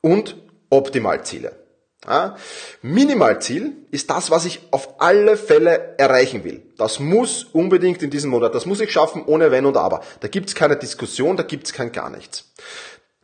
und 0.00 0.36
Optimalziele. 0.70 1.61
Ja, 2.04 2.36
Minimalziel 2.82 3.76
ist 3.92 4.10
das, 4.10 4.32
was 4.32 4.44
ich 4.44 4.60
auf 4.72 5.00
alle 5.00 5.36
Fälle 5.36 5.94
erreichen 5.98 6.42
will. 6.42 6.62
Das 6.76 6.98
muss 6.98 7.44
unbedingt 7.44 8.02
in 8.02 8.10
diesem 8.10 8.30
Monat, 8.30 8.56
das 8.56 8.66
muss 8.66 8.80
ich 8.80 8.90
schaffen 8.90 9.22
ohne 9.24 9.52
Wenn 9.52 9.66
und 9.66 9.76
Aber. 9.76 10.02
Da 10.18 10.26
gibt's 10.26 10.56
keine 10.56 10.76
Diskussion, 10.76 11.36
da 11.36 11.44
gibt's 11.44 11.72
kein 11.72 11.92
gar 11.92 12.10
nichts. 12.10 12.50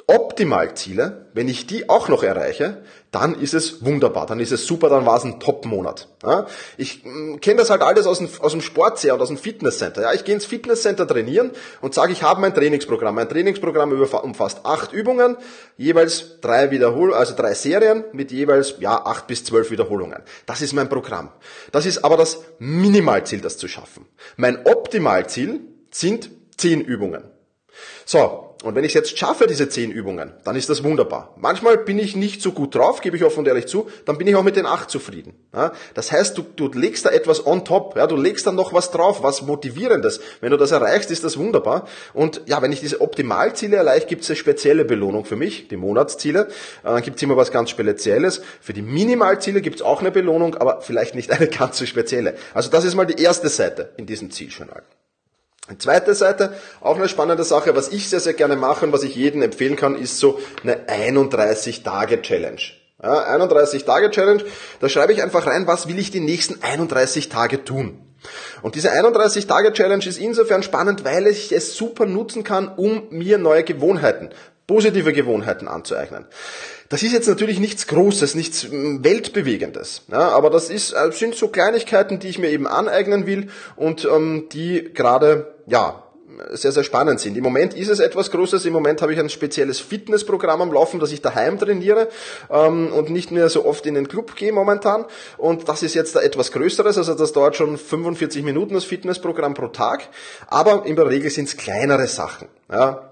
Optimalziele, 0.09 1.27
wenn 1.35 1.49
ich 1.49 1.67
die 1.67 1.91
auch 1.91 2.09
noch 2.09 2.23
erreiche, 2.23 2.83
dann 3.11 3.39
ist 3.39 3.53
es 3.53 3.85
wunderbar, 3.85 4.25
dann 4.25 4.41
ist 4.41 4.53
es 4.53 4.67
super, 4.67 4.89
dann 4.89 5.05
war 5.05 5.19
es 5.19 5.25
ein 5.25 5.39
Top-Monat. 5.39 6.09
Ja, 6.23 6.47
ich 6.79 7.05
mm, 7.05 7.41
kenne 7.41 7.59
das 7.59 7.69
halt 7.69 7.83
alles 7.83 8.07
aus 8.07 8.17
dem, 8.17 8.29
aus 8.41 8.53
dem 8.53 8.63
Sport 8.63 8.99
sehr 8.99 9.13
und 9.13 9.21
aus 9.21 9.29
dem 9.29 9.37
Fitnesscenter. 9.37 10.03
Ja, 10.03 10.15
ich 10.15 10.25
gehe 10.25 10.35
ins 10.35 10.47
Fitnesscenter 10.47 11.07
trainieren 11.07 11.51
und 11.83 11.93
sage, 11.93 12.13
ich 12.13 12.23
habe 12.23 12.41
mein 12.41 12.55
Trainingsprogramm. 12.55 13.17
Mein 13.17 13.29
Trainingsprogramm 13.29 13.93
umfasst 13.93 14.65
acht 14.65 14.95
Übungen, 14.95 15.37
jeweils 15.77 16.41
drei 16.41 16.71
Wiederholungen, 16.71 17.15
also 17.15 17.35
drei 17.37 17.53
Serien 17.53 18.05
mit 18.13 18.33
jeweils 18.33 18.77
ja 18.81 19.05
acht 19.05 19.27
bis 19.27 19.45
zwölf 19.45 19.71
Wiederholungen. 19.71 20.23
Das 20.47 20.63
ist 20.63 20.73
mein 20.73 20.89
Programm. 20.89 21.31
Das 21.71 21.85
ist 21.85 22.03
aber 22.03 22.17
das 22.17 22.43
Minimalziel, 22.59 23.43
das 23.43 23.59
zu 23.59 23.69
schaffen. 23.69 24.07
Mein 24.39 24.65
Optimalziel 24.65 25.61
sind 25.91 26.31
zehn 26.57 26.81
Übungen. 26.81 27.25
So, 28.07 28.48
und 28.65 28.75
wenn 28.75 28.83
ich 28.83 28.93
jetzt 28.93 29.17
schaffe, 29.17 29.47
diese 29.47 29.69
zehn 29.69 29.93
Übungen, 29.93 30.33
dann 30.43 30.57
ist 30.57 30.69
das 30.69 30.83
wunderbar. 30.83 31.35
Manchmal 31.37 31.79
bin 31.79 31.99
ich 31.99 32.17
nicht 32.17 32.43
so 32.43 32.51
gut 32.51 32.75
drauf, 32.75 33.01
gebe 33.01 33.17
ich 33.17 33.23
offen 33.23 33.41
und 33.41 33.49
ehrlich 33.49 33.67
zu, 33.67 33.89
dann 34.05 34.19
bin 34.19 34.27
ich 34.27 34.35
auch 34.35 34.43
mit 34.43 34.57
den 34.57 34.67
acht 34.67 34.91
zufrieden. 34.91 35.35
Ja, 35.55 35.73
das 35.95 36.11
heißt, 36.11 36.37
du, 36.37 36.43
du 36.57 36.69
legst 36.73 37.07
da 37.07 37.11
etwas 37.11 37.47
on 37.47 37.65
top, 37.65 37.97
ja, 37.97 38.09
du 38.09 38.17
legst 38.17 38.49
dann 38.49 38.57
noch 38.57 38.73
was 38.73 38.91
drauf, 38.91 39.23
was 39.23 39.43
Motivierendes. 39.43 40.21
Wenn 40.41 40.51
du 40.51 40.57
das 40.57 40.73
erreichst, 40.73 41.13
ist 41.13 41.23
das 41.23 41.39
wunderbar. 41.39 41.87
Und 42.15 42.43
ja, 42.47 42.61
wenn 42.61 42.73
ich 42.73 42.81
diese 42.81 43.01
Optimalziele 43.01 43.77
erreiche, 43.77 44.07
gibt 44.07 44.23
es 44.23 44.31
eine 44.31 44.37
spezielle 44.37 44.85
Belohnung 44.85 45.25
für 45.25 45.37
mich, 45.37 45.69
die 45.69 45.77
Monatsziele. 45.77 46.49
Äh, 46.83 46.89
dann 46.89 47.03
gibt 47.03 47.19
es 47.19 47.23
immer 47.23 47.37
was 47.37 47.53
ganz 47.53 47.71
Spezielles. 47.71 48.43
Für 48.61 48.73
die 48.73 48.83
Minimalziele 48.83 49.61
gibt 49.61 49.77
es 49.77 49.83
auch 49.83 50.01
eine 50.01 50.11
Belohnung, 50.11 50.57
aber 50.57 50.81
vielleicht 50.81 51.15
nicht 51.15 51.31
eine 51.31 51.47
ganz 51.59 51.79
so 51.79 51.87
spezielle. 51.87 52.35
Also 52.55 52.71
das 52.71 52.85
ist 52.85 52.97
mal 52.97 53.07
die 53.07 53.23
erste 53.23 53.49
Seite 53.49 53.93
in 53.97 54.07
diesem 54.07 54.33
Zieljournal. 54.33 54.83
Die 55.71 55.79
zweite 55.79 56.15
Seite, 56.15 56.55
auch 56.81 56.97
eine 56.97 57.09
spannende 57.09 57.45
Sache, 57.45 57.77
was 57.77 57.89
ich 57.89 58.09
sehr, 58.09 58.21
sehr 58.21 58.33
gerne 58.33 58.57
mache 58.57 58.87
und 58.87 58.93
was 58.93 59.03
ich 59.03 59.15
jedem 59.15 59.43
empfehlen 59.43 59.77
kann, 59.77 59.97
ist 59.97 60.19
so 60.19 60.41
eine 60.63 60.87
31-Tage-Challenge. 60.87 62.61
Ja, 63.03 63.37
31-Tage-Challenge, 63.37 64.45
da 64.81 64.89
schreibe 64.89 65.13
ich 65.13 65.23
einfach 65.23 65.47
rein, 65.47 65.67
was 65.67 65.87
will 65.87 65.99
ich 65.99 66.11
die 66.11 66.21
nächsten 66.21 66.63
31 66.63 67.29
Tage 67.29 67.65
tun. 67.65 68.01
Und 68.63 68.75
diese 68.75 68.93
31-Tage-Challenge 68.93 70.05
ist 70.07 70.19
insofern 70.19 70.63
spannend, 70.63 71.05
weil 71.05 71.27
ich 71.27 71.53
es 71.53 71.77
super 71.77 72.07
nutzen 72.07 72.43
kann, 72.43 72.69
um 72.69 73.05
mir 73.11 73.39
neue 73.39 73.63
Gewohnheiten, 73.63 74.31
positive 74.69 75.13
Gewohnheiten 75.13 75.67
anzueignen. 75.67 76.27
Das 76.89 77.03
ist 77.03 77.13
jetzt 77.13 77.27
natürlich 77.27 77.59
nichts 77.59 77.89
Großes, 77.89 78.37
nichts 78.37 78.69
mm, 78.71 79.03
Weltbewegendes, 79.03 80.03
ja, 80.09 80.29
aber 80.29 80.51
das 80.51 80.71
ist, 80.71 80.93
äh, 80.93 81.11
sind 81.11 81.35
so 81.35 81.49
Kleinigkeiten, 81.49 82.21
die 82.21 82.29
ich 82.29 82.39
mir 82.39 82.51
eben 82.51 82.69
aneignen 82.69 83.27
will 83.27 83.49
und 83.75 84.05
ähm, 84.05 84.49
die 84.53 84.93
gerade 84.95 85.55
ja, 85.67 86.05
sehr, 86.53 86.73
sehr 86.73 86.85
spannend 86.85 87.21
sind. 87.21 87.37
Im 87.37 87.43
Moment 87.43 87.75
ist 87.75 87.89
es 87.89 88.01
etwas 88.01 88.31
Großes. 88.31 88.65
Im 88.65 88.73
Moment 88.73 89.03
habe 89.03 89.13
ich 89.13 89.19
ein 89.19 89.29
spezielles 89.29 89.81
Fitnessprogramm 89.81 90.61
am 90.61 90.73
Laufen, 90.73 91.01
das 91.01 91.13
ich 91.13 91.21
daheim 91.21 91.59
trainiere 91.59 92.09
ähm, 92.51 92.93
und 92.93 93.11
nicht 93.11 93.31
mehr 93.31 93.49
so 93.49 93.65
oft 93.65 93.87
in 93.87 93.95
den 93.95 94.09
Club 94.09 94.37
gehe 94.37 94.53
momentan. 94.53 95.05
Und 95.37 95.69
das 95.69 95.83
ist 95.83 95.95
jetzt 95.95 96.15
da 96.15 96.21
etwas 96.21 96.53
Größeres. 96.53 96.97
Also 96.99 97.15
das 97.15 97.33
dauert 97.33 97.57
schon 97.57 97.77
45 97.77 98.43
Minuten, 98.45 98.75
das 98.75 98.85
Fitnessprogramm 98.85 99.55
pro 99.55 99.69
Tag. 99.69 100.09
Aber 100.47 100.87
in 100.87 100.97
der 100.97 101.09
Regel 101.09 101.31
sind 101.31 101.49
es 101.49 101.57
kleinere 101.57 102.07
Sachen. 102.07 102.49
Ja, 102.71 103.08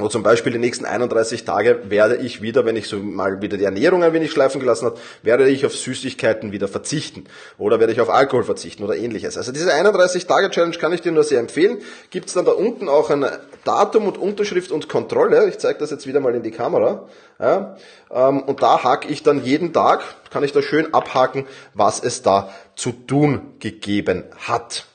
und 0.00 0.12
zum 0.12 0.22
Beispiel 0.22 0.52
die 0.52 0.58
nächsten 0.58 0.84
31 0.84 1.44
Tage 1.44 1.90
werde 1.90 2.16
ich 2.16 2.40
wieder, 2.40 2.64
wenn 2.64 2.76
ich 2.76 2.86
so 2.86 2.98
mal 2.98 3.42
wieder 3.42 3.56
die 3.56 3.64
Ernährung 3.64 4.04
ein 4.04 4.12
wenig 4.12 4.30
schleifen 4.30 4.60
gelassen 4.60 4.86
habe, 4.86 4.98
werde 5.22 5.48
ich 5.48 5.66
auf 5.66 5.74
Süßigkeiten 5.74 6.52
wieder 6.52 6.68
verzichten. 6.68 7.24
Oder 7.58 7.80
werde 7.80 7.92
ich 7.92 8.00
auf 8.00 8.08
Alkohol 8.08 8.44
verzichten 8.44 8.84
oder 8.84 8.96
ähnliches. 8.96 9.36
Also 9.36 9.50
diese 9.50 9.74
31 9.74 10.26
Tage 10.26 10.50
Challenge 10.50 10.76
kann 10.76 10.92
ich 10.92 11.00
dir 11.00 11.10
nur 11.10 11.24
sehr 11.24 11.40
empfehlen. 11.40 11.78
Gibt 12.10 12.28
es 12.28 12.34
dann 12.34 12.44
da 12.44 12.52
unten 12.52 12.88
auch 12.88 13.10
ein 13.10 13.26
Datum 13.64 14.06
und 14.06 14.18
Unterschrift 14.18 14.70
und 14.70 14.88
Kontrolle. 14.88 15.48
Ich 15.48 15.58
zeige 15.58 15.80
das 15.80 15.90
jetzt 15.90 16.06
wieder 16.06 16.20
mal 16.20 16.34
in 16.36 16.44
die 16.44 16.52
Kamera. 16.52 17.08
Ja, 17.40 17.76
ähm, 18.12 18.42
und 18.42 18.62
da 18.62 18.84
hake 18.84 19.08
ich 19.08 19.24
dann 19.24 19.44
jeden 19.44 19.72
Tag, 19.72 20.02
kann 20.30 20.44
ich 20.44 20.52
da 20.52 20.62
schön 20.62 20.94
abhaken, 20.94 21.44
was 21.74 22.00
es 22.00 22.22
da 22.22 22.52
zu 22.76 22.92
tun 22.92 23.54
gegeben 23.58 24.24
hat. 24.46 24.86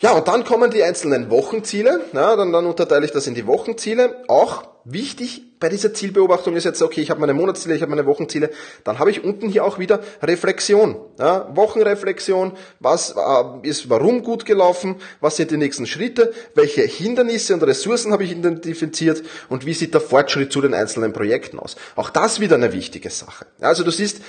Ja, 0.00 0.12
und 0.12 0.28
dann 0.28 0.44
kommen 0.44 0.70
die 0.70 0.82
einzelnen 0.82 1.30
Wochenziele. 1.30 2.00
Ja, 2.12 2.36
dann, 2.36 2.52
dann 2.52 2.66
unterteile 2.66 3.04
ich 3.04 3.12
das 3.12 3.26
in 3.26 3.34
die 3.34 3.46
Wochenziele. 3.46 4.24
Auch 4.28 4.64
wichtig 4.84 5.58
bei 5.60 5.70
dieser 5.70 5.94
Zielbeobachtung 5.94 6.56
ist 6.56 6.64
jetzt, 6.64 6.82
okay, 6.82 7.00
ich 7.00 7.10
habe 7.10 7.20
meine 7.20 7.32
Monatsziele, 7.32 7.74
ich 7.74 7.80
habe 7.80 7.88
meine 7.88 8.04
Wochenziele. 8.04 8.50
Dann 8.82 8.98
habe 8.98 9.10
ich 9.10 9.24
unten 9.24 9.48
hier 9.48 9.64
auch 9.64 9.78
wieder 9.78 10.00
Reflexion. 10.22 10.96
Ja, 11.18 11.48
Wochenreflexion. 11.54 12.52
Was 12.80 13.14
äh, 13.16 13.68
ist 13.68 13.88
warum 13.88 14.22
gut 14.22 14.44
gelaufen? 14.44 14.96
Was 15.20 15.36
sind 15.36 15.52
die 15.52 15.56
nächsten 15.56 15.86
Schritte? 15.86 16.34
Welche 16.54 16.82
Hindernisse 16.82 17.54
und 17.54 17.62
Ressourcen 17.62 18.12
habe 18.12 18.24
ich 18.24 18.32
identifiziert? 18.32 19.22
Und 19.48 19.64
wie 19.64 19.74
sieht 19.74 19.94
der 19.94 20.02
Fortschritt 20.02 20.52
zu 20.52 20.60
den 20.60 20.74
einzelnen 20.74 21.14
Projekten 21.14 21.58
aus? 21.58 21.76
Auch 21.96 22.10
das 22.10 22.40
wieder 22.40 22.56
eine 22.56 22.74
wichtige 22.74 23.08
Sache. 23.08 23.46
Also 23.60 23.84
du 23.84 23.90
siehst, 23.90 24.20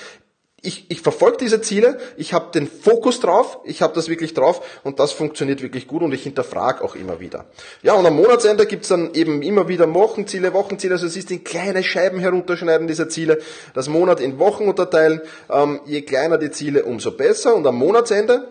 ich, 0.62 0.86
ich 0.90 1.00
verfolge 1.00 1.36
diese 1.38 1.60
Ziele, 1.60 1.98
ich 2.16 2.32
habe 2.32 2.50
den 2.52 2.66
Fokus 2.66 3.20
drauf, 3.20 3.58
ich 3.64 3.82
habe 3.82 3.94
das 3.94 4.08
wirklich 4.08 4.34
drauf 4.34 4.80
und 4.84 4.98
das 4.98 5.12
funktioniert 5.12 5.62
wirklich 5.62 5.86
gut 5.86 6.02
und 6.02 6.12
ich 6.12 6.22
hinterfrage 6.22 6.82
auch 6.82 6.94
immer 6.94 7.20
wieder. 7.20 7.44
Ja, 7.82 7.94
und 7.94 8.06
am 8.06 8.16
Monatsende 8.16 8.66
gibt's 8.66 8.88
dann 8.88 9.12
eben 9.14 9.42
immer 9.42 9.68
wieder 9.68 9.92
Wochenziele, 9.92 10.54
Wochenziele, 10.54 10.94
also 10.94 11.06
es 11.06 11.16
ist 11.16 11.30
in 11.30 11.44
kleine 11.44 11.84
Scheiben 11.84 12.18
herunterschneiden 12.18 12.88
dieser 12.88 13.08
Ziele, 13.08 13.38
das 13.74 13.88
Monat 13.88 14.20
in 14.20 14.38
Wochen 14.38 14.64
unterteilen, 14.64 15.20
ähm, 15.50 15.80
je 15.84 16.02
kleiner 16.02 16.38
die 16.38 16.50
Ziele, 16.50 16.84
umso 16.84 17.12
besser 17.12 17.54
und 17.54 17.66
am 17.66 17.76
Monatsende 17.76 18.48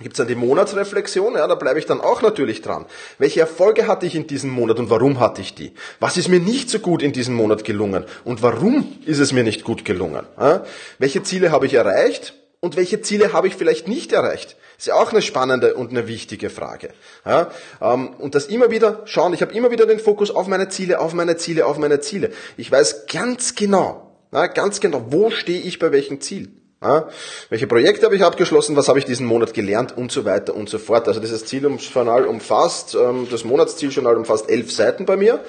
Gibt 0.00 0.12
es 0.14 0.18
dann 0.18 0.28
die 0.28 0.36
Monatsreflexion? 0.36 1.34
Ja, 1.34 1.48
da 1.48 1.56
bleibe 1.56 1.80
ich 1.80 1.86
dann 1.86 2.00
auch 2.00 2.22
natürlich 2.22 2.62
dran. 2.62 2.86
Welche 3.18 3.40
Erfolge 3.40 3.88
hatte 3.88 4.06
ich 4.06 4.14
in 4.14 4.28
diesem 4.28 4.50
Monat 4.50 4.78
und 4.78 4.90
warum 4.90 5.18
hatte 5.18 5.40
ich 5.40 5.54
die? 5.54 5.72
Was 5.98 6.16
ist 6.16 6.28
mir 6.28 6.38
nicht 6.38 6.70
so 6.70 6.78
gut 6.78 7.02
in 7.02 7.12
diesem 7.12 7.34
Monat 7.34 7.64
gelungen 7.64 8.04
und 8.24 8.42
warum 8.42 8.96
ist 9.06 9.18
es 9.18 9.32
mir 9.32 9.42
nicht 9.42 9.64
gut 9.64 9.84
gelungen? 9.84 10.24
Ja, 10.38 10.64
welche 10.98 11.24
Ziele 11.24 11.50
habe 11.50 11.66
ich 11.66 11.74
erreicht 11.74 12.34
und 12.60 12.76
welche 12.76 13.02
Ziele 13.02 13.32
habe 13.32 13.48
ich 13.48 13.56
vielleicht 13.56 13.88
nicht 13.88 14.12
erreicht? 14.12 14.56
Ist 14.78 14.86
ja 14.86 14.94
auch 14.94 15.10
eine 15.10 15.20
spannende 15.22 15.74
und 15.74 15.90
eine 15.90 16.06
wichtige 16.06 16.48
Frage. 16.48 16.90
Ja, 17.26 17.50
ähm, 17.80 18.10
und 18.18 18.36
das 18.36 18.46
immer 18.46 18.70
wieder 18.70 19.02
schauen, 19.06 19.34
ich 19.34 19.42
habe 19.42 19.52
immer 19.52 19.72
wieder 19.72 19.86
den 19.86 19.98
Fokus 19.98 20.30
auf 20.30 20.46
meine 20.46 20.68
Ziele, 20.68 21.00
auf 21.00 21.12
meine 21.12 21.36
Ziele, 21.36 21.66
auf 21.66 21.76
meine 21.78 21.98
Ziele. 21.98 22.30
Ich 22.56 22.70
weiß 22.70 23.06
ganz 23.06 23.56
genau, 23.56 24.12
ja, 24.30 24.46
ganz 24.46 24.78
genau, 24.78 25.06
wo 25.10 25.30
stehe 25.30 25.60
ich 25.60 25.80
bei 25.80 25.90
welchem 25.90 26.20
Ziel. 26.20 26.52
Ja, 26.80 27.08
welche 27.48 27.66
Projekte 27.66 28.06
habe 28.06 28.14
ich 28.14 28.22
abgeschlossen, 28.22 28.76
was 28.76 28.86
habe 28.86 29.00
ich 29.00 29.04
diesen 29.04 29.26
Monat 29.26 29.52
gelernt 29.52 29.96
und 29.96 30.12
so 30.12 30.24
weiter 30.24 30.54
und 30.54 30.68
so 30.68 30.78
fort. 30.78 31.08
Also 31.08 31.18
dieses 31.18 31.44
Zieljournal 31.44 32.24
umfasst, 32.24 32.94
ähm, 32.94 33.26
das 33.28 33.42
Monatszieljournal 33.42 34.16
umfasst 34.16 34.48
elf 34.48 34.70
Seiten 34.70 35.04
bei 35.04 35.16
mir 35.16 35.44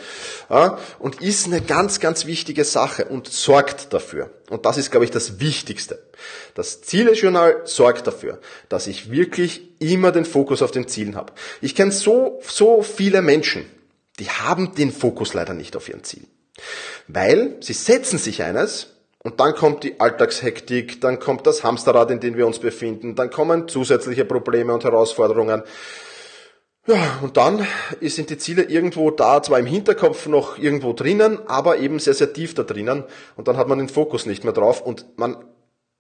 ja, 0.50 0.80
und 0.98 1.22
ist 1.22 1.46
eine 1.46 1.62
ganz, 1.62 2.00
ganz 2.00 2.26
wichtige 2.26 2.66
Sache 2.66 3.06
und 3.06 3.28
sorgt 3.28 3.94
dafür. 3.94 4.32
Und 4.50 4.66
das 4.66 4.80
ist, 4.80 4.90
glaube 4.90 5.06
ich, 5.06 5.12
das 5.12 5.40
Wichtigste. 5.40 6.02
Das 6.56 6.82
Zielejournal 6.82 7.62
sorgt 7.66 8.08
dafür, 8.08 8.40
dass 8.68 8.88
ich 8.88 9.12
wirklich 9.12 9.80
immer 9.80 10.12
den 10.12 10.26
Fokus 10.26 10.64
auf 10.64 10.72
den 10.72 10.88
Zielen 10.88 11.16
habe. 11.16 11.34
Ich 11.62 11.76
kenne 11.76 11.92
so, 11.92 12.42
so 12.42 12.82
viele 12.82 13.22
Menschen, 13.22 13.68
die 14.18 14.30
haben 14.32 14.74
den 14.74 14.92
Fokus 14.92 15.36
leider 15.36 15.54
nicht 15.54 15.76
auf 15.76 15.90
ihren 15.90 16.04
Zielen. 16.04 16.28
Weil 17.08 17.58
sie 17.62 17.74
setzen 17.74 18.18
sich 18.18 18.42
eines, 18.42 18.96
und 19.24 19.40
dann 19.40 19.54
kommt 19.54 19.84
die 19.84 20.00
Alltagshektik, 20.00 21.02
dann 21.02 21.20
kommt 21.20 21.46
das 21.46 21.64
Hamsterrad, 21.64 22.10
in 22.12 22.20
dem 22.20 22.38
wir 22.38 22.48
uns 22.48 22.60
befinden, 22.60 23.16
dann 23.16 23.30
kommen 23.30 23.68
zusätzliche 23.68 24.26
Probleme 24.26 24.74
und 24.74 24.84
Herausforderungen. 24.84 25.64
Ja, 26.88 27.20
und 27.22 27.38
dann 27.38 27.68
sind 28.02 28.30
die 28.30 28.38
Ziele 28.38 28.64
irgendwo 28.64 29.12
da, 29.12 29.44
zwar 29.44 29.60
im 29.60 29.66
Hinterkopf 29.66 30.26
noch 30.28 30.58
irgendwo 30.58 30.94
drinnen, 30.94 31.40
aber 31.48 31.78
eben 31.78 32.00
sehr, 32.00 32.14
sehr 32.14 32.34
tief 32.34 32.56
da 32.56 32.64
drinnen. 32.64 33.04
Und 33.36 33.48
dann 33.48 33.58
hat 33.58 33.68
man 33.68 33.78
den 33.78 33.90
Fokus 33.90 34.26
nicht 34.26 34.44
mehr 34.44 34.54
drauf 34.54 34.82
und 34.82 35.06
man 35.18 35.38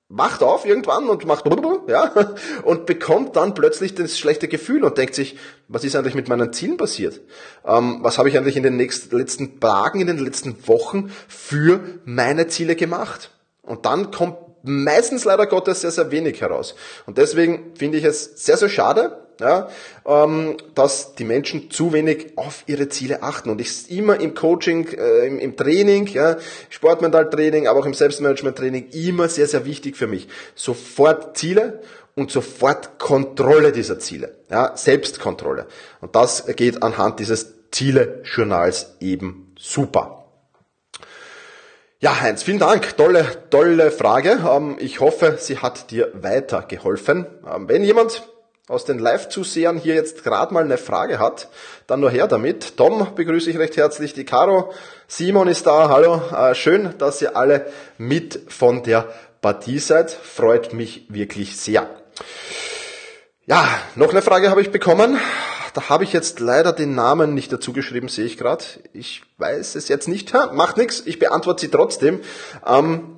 wacht 0.09 0.41
auf 0.41 0.65
irgendwann 0.65 1.07
und 1.07 1.25
macht 1.25 1.45
ja 1.87 2.11
und 2.63 2.87
bekommt 2.87 3.35
dann 3.35 3.53
plötzlich 3.53 3.93
das 3.93 4.17
schlechte 4.17 4.47
Gefühl 4.47 4.83
und 4.83 4.97
denkt 4.97 5.13
sich, 5.13 5.37
was 5.67 5.83
ist 5.83 5.95
eigentlich 5.95 6.15
mit 6.15 6.27
meinen 6.27 6.51
Zielen 6.51 6.77
passiert? 6.77 7.21
Ähm, 7.63 7.99
was 8.01 8.17
habe 8.17 8.27
ich 8.27 8.37
eigentlich 8.37 8.57
in 8.57 8.63
den 8.63 8.75
nächsten, 8.75 9.15
letzten 9.15 9.59
Tagen, 9.59 10.01
in 10.01 10.07
den 10.07 10.17
letzten 10.17 10.67
Wochen 10.67 11.11
für 11.27 11.79
meine 12.05 12.47
Ziele 12.47 12.75
gemacht? 12.75 13.29
Und 13.61 13.85
dann 13.85 14.09
kommt 14.09 14.37
meistens 14.63 15.25
leider 15.25 15.45
Gottes 15.45 15.81
sehr, 15.81 15.91
sehr 15.91 16.11
wenig 16.11 16.41
heraus. 16.41 16.75
Und 17.05 17.19
deswegen 17.19 17.75
finde 17.75 17.99
ich 17.99 18.03
es 18.03 18.43
sehr, 18.43 18.57
sehr 18.57 18.69
schade, 18.69 19.28
ja, 19.39 19.69
ähm, 20.05 20.57
dass 20.75 21.15
die 21.15 21.23
Menschen 21.23 21.71
zu 21.71 21.93
wenig 21.93 22.33
auf 22.37 22.63
ihre 22.67 22.89
Ziele 22.89 23.23
achten. 23.23 23.49
Und 23.49 23.61
ich 23.61 23.89
immer 23.89 24.19
im 24.19 24.33
Coaching, 24.33 24.87
äh, 24.87 25.27
im, 25.27 25.39
im 25.39 25.55
Training, 25.55 26.07
ja, 26.07 26.37
Sportmental-Training, 26.69 27.67
aber 27.67 27.79
auch 27.79 27.85
im 27.85 27.93
Selbstmanagement-Training 27.93 28.89
immer 28.91 29.29
sehr, 29.29 29.47
sehr 29.47 29.65
wichtig 29.65 29.97
für 29.97 30.07
mich. 30.07 30.27
Sofort 30.55 31.37
Ziele 31.37 31.81
und 32.15 32.31
sofort 32.31 32.99
Kontrolle 32.99 33.71
dieser 33.71 33.99
Ziele. 33.99 34.35
Ja, 34.49 34.75
Selbstkontrolle. 34.75 35.67
Und 36.01 36.15
das 36.15 36.45
geht 36.55 36.83
anhand 36.83 37.19
dieses 37.19 37.71
Ziele-Journals 37.71 38.97
eben 38.99 39.53
super. 39.57 40.25
Ja, 42.01 42.21
Heinz, 42.21 42.43
vielen 42.43 42.59
Dank. 42.59 42.95
Tolle, 42.95 43.25
tolle 43.49 43.91
Frage. 43.91 44.39
Ähm, 44.49 44.77
ich 44.79 45.01
hoffe, 45.01 45.35
sie 45.37 45.57
hat 45.57 45.91
dir 45.91 46.11
weitergeholfen. 46.13 47.25
Ähm, 47.45 47.67
wenn 47.67 47.83
jemand 47.83 48.23
aus 48.69 48.85
den 48.85 48.99
Live-Zusehern 48.99 49.77
hier 49.77 49.95
jetzt 49.95 50.23
gerade 50.23 50.53
mal 50.53 50.63
eine 50.63 50.77
Frage 50.77 51.19
hat, 51.19 51.49
dann 51.87 51.99
nur 51.99 52.09
her 52.09 52.27
damit. 52.27 52.77
Tom 52.77 53.07
begrüße 53.15 53.49
ich 53.49 53.59
recht 53.59 53.75
herzlich, 53.75 54.13
die 54.13 54.23
Caro, 54.23 54.71
Simon 55.07 55.49
ist 55.49 55.67
da, 55.67 55.89
hallo. 55.89 56.21
Äh, 56.31 56.55
schön, 56.55 56.93
dass 56.97 57.21
ihr 57.21 57.35
alle 57.35 57.65
mit 57.97 58.39
von 58.47 58.83
der 58.83 59.09
Partie 59.41 59.79
seid. 59.79 60.11
Freut 60.11 60.73
mich 60.73 61.05
wirklich 61.09 61.57
sehr. 61.57 61.89
Ja, 63.45 63.67
noch 63.95 64.11
eine 64.11 64.21
Frage 64.21 64.49
habe 64.49 64.61
ich 64.61 64.71
bekommen 64.71 65.19
da 65.73 65.89
habe 65.89 66.03
ich 66.03 66.13
jetzt 66.13 66.39
leider 66.39 66.73
den 66.73 66.95
Namen 66.95 67.33
nicht 67.33 67.51
dazu 67.51 67.73
geschrieben, 67.73 68.07
sehe 68.07 68.25
ich 68.25 68.37
gerade. 68.37 68.63
Ich 68.93 69.23
weiß 69.37 69.75
es 69.75 69.87
jetzt 69.87 70.07
nicht. 70.07 70.33
Ha, 70.33 70.51
macht 70.53 70.77
nichts, 70.77 71.03
ich 71.05 71.19
beantworte 71.19 71.61
sie 71.61 71.71
trotzdem. 71.71 72.21
Ähm, 72.65 73.15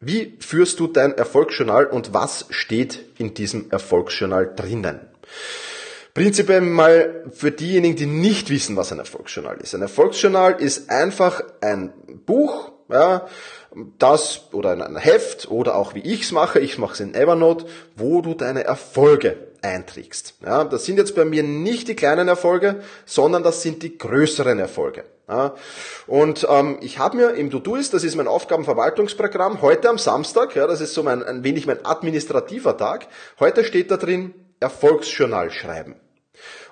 wie 0.00 0.36
führst 0.40 0.78
du 0.80 0.86
dein 0.86 1.16
Erfolgsjournal 1.16 1.86
und 1.86 2.14
was 2.14 2.46
steht 2.50 3.04
in 3.18 3.34
diesem 3.34 3.70
Erfolgsjournal 3.70 4.54
drinnen? 4.54 5.00
Prinzipiell 6.14 6.60
mal 6.60 7.24
für 7.32 7.50
diejenigen, 7.50 7.96
die 7.96 8.06
nicht 8.06 8.50
wissen, 8.50 8.76
was 8.76 8.92
ein 8.92 8.98
Erfolgsjournal 8.98 9.58
ist. 9.60 9.74
Ein 9.74 9.82
Erfolgsjournal 9.82 10.60
ist 10.60 10.90
einfach 10.90 11.42
ein 11.60 11.92
Buch, 12.26 12.72
ja, 12.88 13.28
das 13.98 14.52
oder 14.52 14.72
ein 14.72 14.96
Heft 14.96 15.50
oder 15.50 15.76
auch 15.76 15.94
wie 15.94 16.00
ich 16.00 16.22
es 16.22 16.32
mache, 16.32 16.60
ich 16.60 16.78
mache 16.78 16.94
es 16.94 17.00
in 17.00 17.14
Evernote, 17.14 17.66
wo 17.96 18.22
du 18.22 18.34
deine 18.34 18.64
Erfolge 18.64 19.36
einträgst. 19.62 20.34
Ja, 20.44 20.64
das 20.64 20.84
sind 20.84 20.98
jetzt 20.98 21.14
bei 21.14 21.24
mir 21.24 21.42
nicht 21.42 21.88
die 21.88 21.96
kleinen 21.96 22.28
Erfolge, 22.28 22.82
sondern 23.04 23.42
das 23.42 23.62
sind 23.62 23.82
die 23.82 23.98
größeren 23.98 24.58
Erfolge. 24.58 25.04
Ja, 25.28 25.54
und 26.06 26.46
ähm, 26.48 26.78
ich 26.80 26.98
habe 26.98 27.18
mir 27.18 27.30
im 27.34 27.50
Todoist, 27.50 27.92
das 27.92 28.02
ist 28.02 28.16
mein 28.16 28.28
Aufgabenverwaltungsprogramm, 28.28 29.60
heute 29.60 29.90
am 29.90 29.98
Samstag, 29.98 30.56
ja, 30.56 30.66
das 30.66 30.80
ist 30.80 30.94
so 30.94 31.02
mein, 31.02 31.22
ein 31.22 31.44
wenig 31.44 31.66
mein 31.66 31.84
administrativer 31.84 32.76
Tag, 32.78 33.08
heute 33.38 33.64
steht 33.64 33.90
da 33.90 33.98
drin 33.98 34.32
Erfolgsjournal 34.60 35.50
schreiben. 35.50 35.96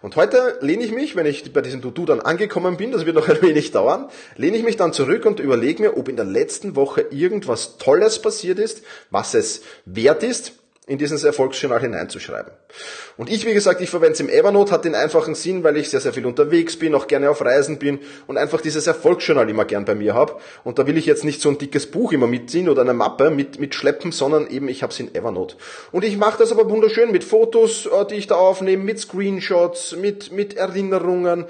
Und 0.02 0.16
heute 0.16 0.58
lehne 0.60 0.84
ich 0.84 0.92
mich, 0.92 1.16
wenn 1.16 1.26
ich 1.26 1.52
bei 1.52 1.62
diesem 1.62 1.82
To-Do 1.82 2.06
dann 2.06 2.20
angekommen 2.20 2.76
bin, 2.76 2.92
das 2.92 3.06
wird 3.06 3.16
noch 3.16 3.28
ein 3.30 3.42
wenig 3.42 3.72
dauern, 3.72 4.08
lehne 4.36 4.56
ich 4.56 4.62
mich 4.62 4.76
dann 4.76 4.92
zurück 4.92 5.24
und 5.26 5.40
überlege 5.40 5.82
mir, 5.82 5.96
ob 5.96 6.08
in 6.08 6.16
der 6.16 6.24
letzten 6.24 6.76
Woche 6.76 7.02
irgendwas 7.10 7.78
Tolles 7.78 8.20
passiert 8.20 8.58
ist, 8.58 8.82
was 9.10 9.34
es 9.34 9.62
wert 9.84 10.22
ist, 10.22 10.52
in 10.88 10.98
dieses 10.98 11.24
Erfolgsjournal 11.24 11.80
hineinzuschreiben. 11.80 12.52
Und 13.16 13.28
ich, 13.28 13.44
wie 13.44 13.52
gesagt, 13.52 13.80
ich 13.80 13.90
verwende 13.90 14.12
es 14.12 14.20
im 14.20 14.28
Evernote, 14.28 14.70
hat 14.70 14.84
den 14.84 14.94
einfachen 14.94 15.34
Sinn, 15.34 15.64
weil 15.64 15.76
ich 15.76 15.90
sehr, 15.90 16.00
sehr 16.00 16.12
viel 16.12 16.24
unterwegs 16.26 16.78
bin, 16.78 16.94
auch 16.94 17.08
gerne 17.08 17.28
auf 17.28 17.40
Reisen 17.40 17.80
bin 17.80 17.98
und 18.28 18.38
einfach 18.38 18.60
dieses 18.60 18.86
Erfolgsjournal 18.86 19.50
immer 19.50 19.64
gern 19.64 19.84
bei 19.84 19.96
mir 19.96 20.14
habe. 20.14 20.36
Und 20.62 20.78
da 20.78 20.86
will 20.86 20.96
ich 20.96 21.06
jetzt 21.06 21.24
nicht 21.24 21.40
so 21.40 21.48
ein 21.48 21.58
dickes 21.58 21.90
Buch 21.90 22.12
immer 22.12 22.28
mitziehen 22.28 22.68
oder 22.68 22.82
eine 22.82 22.94
Mappe 22.94 23.30
mit, 23.30 23.58
mitschleppen, 23.58 24.12
sondern 24.12 24.48
eben 24.48 24.68
ich 24.68 24.84
habe 24.84 24.92
es 24.92 25.00
in 25.00 25.12
Evernote. 25.12 25.56
Und 25.90 26.04
ich 26.04 26.16
mache 26.18 26.38
das 26.38 26.52
aber 26.52 26.70
wunderschön 26.70 27.10
mit 27.10 27.24
Fotos, 27.24 27.86
äh, 27.86 28.06
die 28.06 28.14
ich 28.14 28.28
da 28.28 28.36
aufnehme, 28.36 28.84
mit 28.84 29.00
Screenshots, 29.00 29.96
mit, 29.96 30.30
mit 30.30 30.56
Erinnerungen, 30.56 31.46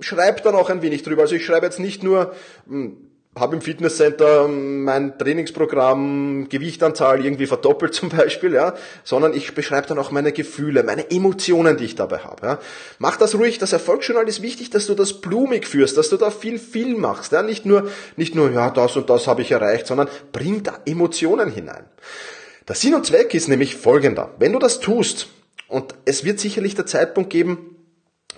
schreibe 0.00 0.40
dann 0.42 0.56
auch 0.56 0.68
ein 0.68 0.82
wenig 0.82 1.04
drüber. 1.04 1.22
Also 1.22 1.36
ich 1.36 1.44
schreibe 1.44 1.66
jetzt 1.66 1.78
nicht 1.78 2.02
nur, 2.02 2.34
hm, 2.68 3.09
habe 3.38 3.54
im 3.54 3.62
Fitnesscenter 3.62 4.48
mein 4.48 5.16
Trainingsprogramm, 5.16 6.48
Gewichtanzahl 6.48 7.24
irgendwie 7.24 7.46
verdoppelt 7.46 7.94
zum 7.94 8.08
Beispiel, 8.08 8.52
ja, 8.52 8.74
sondern 9.04 9.34
ich 9.34 9.54
beschreibe 9.54 9.86
dann 9.86 9.98
auch 9.98 10.10
meine 10.10 10.32
Gefühle, 10.32 10.82
meine 10.82 11.10
Emotionen, 11.10 11.76
die 11.76 11.84
ich 11.84 11.94
dabei 11.94 12.18
habe. 12.18 12.46
Ja. 12.46 12.58
Mach 12.98 13.16
das 13.16 13.36
ruhig, 13.36 13.58
das 13.58 13.72
Erfolgsjournal 13.72 14.28
ist 14.28 14.42
wichtig, 14.42 14.70
dass 14.70 14.86
du 14.86 14.94
das 14.94 15.20
blumig 15.20 15.66
führst, 15.66 15.96
dass 15.96 16.08
du 16.08 16.16
da 16.16 16.30
viel, 16.30 16.58
viel 16.58 16.96
machst. 16.96 17.32
Ja. 17.32 17.42
Nicht 17.42 17.66
nur, 17.66 17.88
nicht 18.16 18.34
nur, 18.34 18.50
ja, 18.50 18.70
das 18.70 18.96
und 18.96 19.08
das 19.08 19.26
habe 19.26 19.42
ich 19.42 19.52
erreicht, 19.52 19.86
sondern 19.86 20.08
bring 20.32 20.62
da 20.62 20.78
Emotionen 20.84 21.50
hinein. 21.50 21.84
Der 22.66 22.74
Sinn 22.74 22.94
und 22.94 23.06
Zweck 23.06 23.34
ist 23.34 23.48
nämlich 23.48 23.76
folgender. 23.76 24.34
Wenn 24.38 24.52
du 24.52 24.58
das 24.58 24.80
tust, 24.80 25.28
und 25.70 25.94
es 26.04 26.24
wird 26.24 26.40
sicherlich 26.40 26.74
der 26.74 26.86
Zeitpunkt 26.86 27.30
geben, 27.30 27.69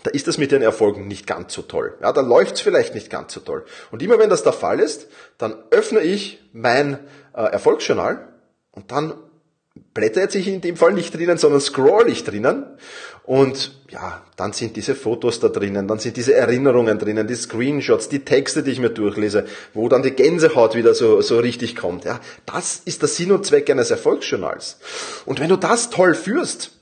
da 0.03 0.11
ist 0.11 0.27
das 0.27 0.39
mit 0.39 0.53
den 0.53 0.63
Erfolgen 0.63 1.07
nicht 1.07 1.27
ganz 1.27 1.55
so 1.55 1.63
toll. 1.63 1.97
Ja, 2.03 2.13
da 2.13 2.21
läuft's 2.21 2.61
vielleicht 2.61 2.95
nicht 2.95 3.11
ganz 3.11 3.33
so 3.33 3.41
toll. 3.41 3.65
Und 3.91 4.03
immer 4.03 4.19
wenn 4.19 4.31
das 4.31 4.43
der 4.43 4.53
Fall 4.53 4.81
ist, 4.81 5.07
dann 5.39 5.55
öffne 5.71 6.01
ich 6.01 6.43
mein 6.53 6.99
äh, 7.35 7.43
Erfolgsjournal 7.43 8.29
und 8.73 8.91
dann 8.91 9.15
blätter 9.95 10.21
jetzt 10.21 10.35
ich 10.35 10.49
in 10.49 10.61
dem 10.61 10.77
Fall 10.77 10.93
nicht 10.93 11.15
drinnen, 11.15 11.39
sondern 11.39 11.61
scroll 11.61 12.09
ich 12.09 12.25
drinnen. 12.25 12.67
Und 13.25 13.81
ja, 13.89 14.23
dann 14.37 14.53
sind 14.53 14.77
diese 14.77 14.97
Fotos 14.97 15.39
da 15.39 15.49
drinnen, 15.49 15.87
dann 15.87 16.01
sind 16.01 16.17
diese 16.17 16.35
Erinnerungen 16.35 16.99
drinnen, 16.99 17.29
die 17.29 17.37
Screenshots, 17.37 18.09
die 18.09 18.25
Texte, 18.25 18.65
die 18.65 18.73
ich 18.73 18.81
mir 18.81 18.91
durchlese, 18.91 19.47
wo 19.75 19.89
dann 19.89 20.03
die 20.03 20.11
Gänsehaut 20.11 20.75
wieder 20.75 20.95
so, 20.95 21.21
so 21.21 21.39
richtig 21.39 21.77
kommt. 21.77 22.05
Ja, 22.05 22.21
das 22.47 22.83
ist 22.85 23.01
der 23.01 23.09
Sinn 23.09 23.31
und 23.31 23.47
Zweck 23.47 23.71
eines 23.71 23.93
Erfolgsjournals. 23.93 24.79
Und 25.25 25.39
wenn 25.39 25.49
du 25.49 25.57
das 25.57 25.91
toll 25.91 26.15
führst, 26.15 26.73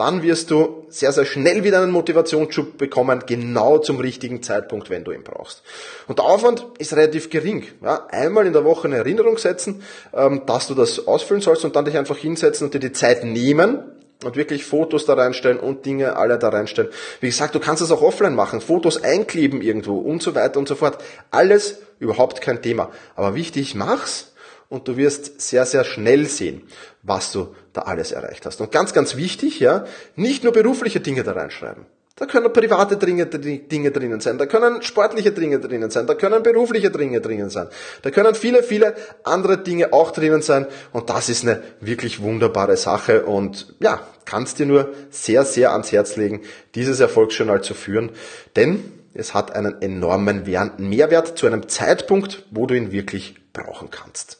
dann 0.00 0.22
wirst 0.22 0.50
du 0.50 0.86
sehr, 0.88 1.12
sehr 1.12 1.26
schnell 1.26 1.62
wieder 1.62 1.82
einen 1.82 1.92
Motivationsschub 1.92 2.78
bekommen, 2.78 3.22
genau 3.26 3.78
zum 3.78 4.00
richtigen 4.00 4.42
Zeitpunkt, 4.42 4.88
wenn 4.88 5.04
du 5.04 5.12
ihn 5.12 5.22
brauchst. 5.22 5.62
Und 6.08 6.18
der 6.18 6.24
Aufwand 6.24 6.66
ist 6.78 6.94
relativ 6.94 7.28
gering. 7.28 7.64
Ja, 7.82 8.06
einmal 8.10 8.46
in 8.46 8.54
der 8.54 8.64
Woche 8.64 8.88
eine 8.88 8.96
Erinnerung 8.96 9.36
setzen, 9.36 9.82
ähm, 10.14 10.42
dass 10.46 10.68
du 10.68 10.74
das 10.74 11.06
ausfüllen 11.06 11.42
sollst 11.42 11.64
und 11.66 11.76
dann 11.76 11.84
dich 11.84 11.98
einfach 11.98 12.16
hinsetzen 12.16 12.66
und 12.66 12.74
dir 12.74 12.80
die 12.80 12.92
Zeit 12.92 13.24
nehmen, 13.24 13.84
und 14.22 14.36
wirklich 14.36 14.66
Fotos 14.66 15.06
da 15.06 15.14
reinstellen 15.14 15.58
und 15.58 15.86
Dinge 15.86 16.16
alle 16.16 16.38
da 16.38 16.50
reinstellen. 16.50 16.90
Wie 17.20 17.28
gesagt, 17.28 17.54
du 17.54 17.58
kannst 17.58 17.80
das 17.80 17.90
auch 17.90 18.02
offline 18.02 18.34
machen, 18.34 18.60
Fotos 18.60 19.02
einkleben 19.02 19.62
irgendwo 19.62 19.98
und 19.98 20.22
so 20.22 20.34
weiter 20.34 20.58
und 20.58 20.68
so 20.68 20.74
fort. 20.74 21.02
Alles 21.30 21.78
überhaupt 22.00 22.42
kein 22.42 22.60
Thema. 22.60 22.90
Aber 23.16 23.34
wichtig, 23.34 23.74
mach's 23.74 24.29
und 24.70 24.88
du 24.88 24.96
wirst 24.96 25.40
sehr, 25.42 25.66
sehr 25.66 25.84
schnell 25.84 26.26
sehen, 26.26 26.62
was 27.02 27.32
du 27.32 27.54
da 27.74 27.82
alles 27.82 28.12
erreicht 28.12 28.46
hast. 28.46 28.62
Und 28.62 28.72
ganz, 28.72 28.94
ganz 28.94 29.16
wichtig, 29.16 29.60
ja, 29.60 29.84
nicht 30.16 30.42
nur 30.44 30.54
berufliche 30.54 31.00
Dinge 31.00 31.22
da 31.22 31.32
reinschreiben. 31.32 31.84
Da 32.16 32.26
können 32.26 32.52
private 32.52 32.98
Dinge, 32.98 33.26
drinnen 33.26 34.20
sein, 34.20 34.36
da 34.36 34.44
können 34.44 34.82
sportliche 34.82 35.32
Dinge 35.32 35.58
drinnen 35.58 35.90
sein, 35.90 36.06
da 36.06 36.14
können 36.14 36.42
berufliche 36.42 36.90
Dinge 36.90 37.22
drinnen 37.22 37.48
sein, 37.48 37.68
da 38.02 38.10
können 38.10 38.34
viele, 38.34 38.62
viele 38.62 38.94
andere 39.24 39.56
Dinge 39.56 39.94
auch 39.94 40.10
drinnen 40.10 40.42
sein 40.42 40.66
und 40.92 41.08
das 41.08 41.30
ist 41.30 41.44
eine 41.44 41.62
wirklich 41.80 42.20
wunderbare 42.20 42.76
Sache 42.76 43.24
und 43.24 43.74
ja, 43.80 44.06
kannst 44.26 44.58
dir 44.58 44.66
nur 44.66 44.92
sehr, 45.08 45.46
sehr 45.46 45.72
ans 45.72 45.92
Herz 45.92 46.16
legen, 46.16 46.42
dieses 46.74 47.00
Erfolgsjournal 47.00 47.62
zu 47.62 47.72
führen, 47.72 48.10
denn 48.54 48.84
es 49.14 49.32
hat 49.32 49.56
einen 49.56 49.80
enormen 49.80 50.44
Mehrwert 50.44 51.38
zu 51.38 51.46
einem 51.46 51.70
Zeitpunkt, 51.70 52.44
wo 52.50 52.66
du 52.66 52.74
ihn 52.74 52.92
wirklich 52.92 53.36
brauchen 53.54 53.88
kannst. 53.90 54.39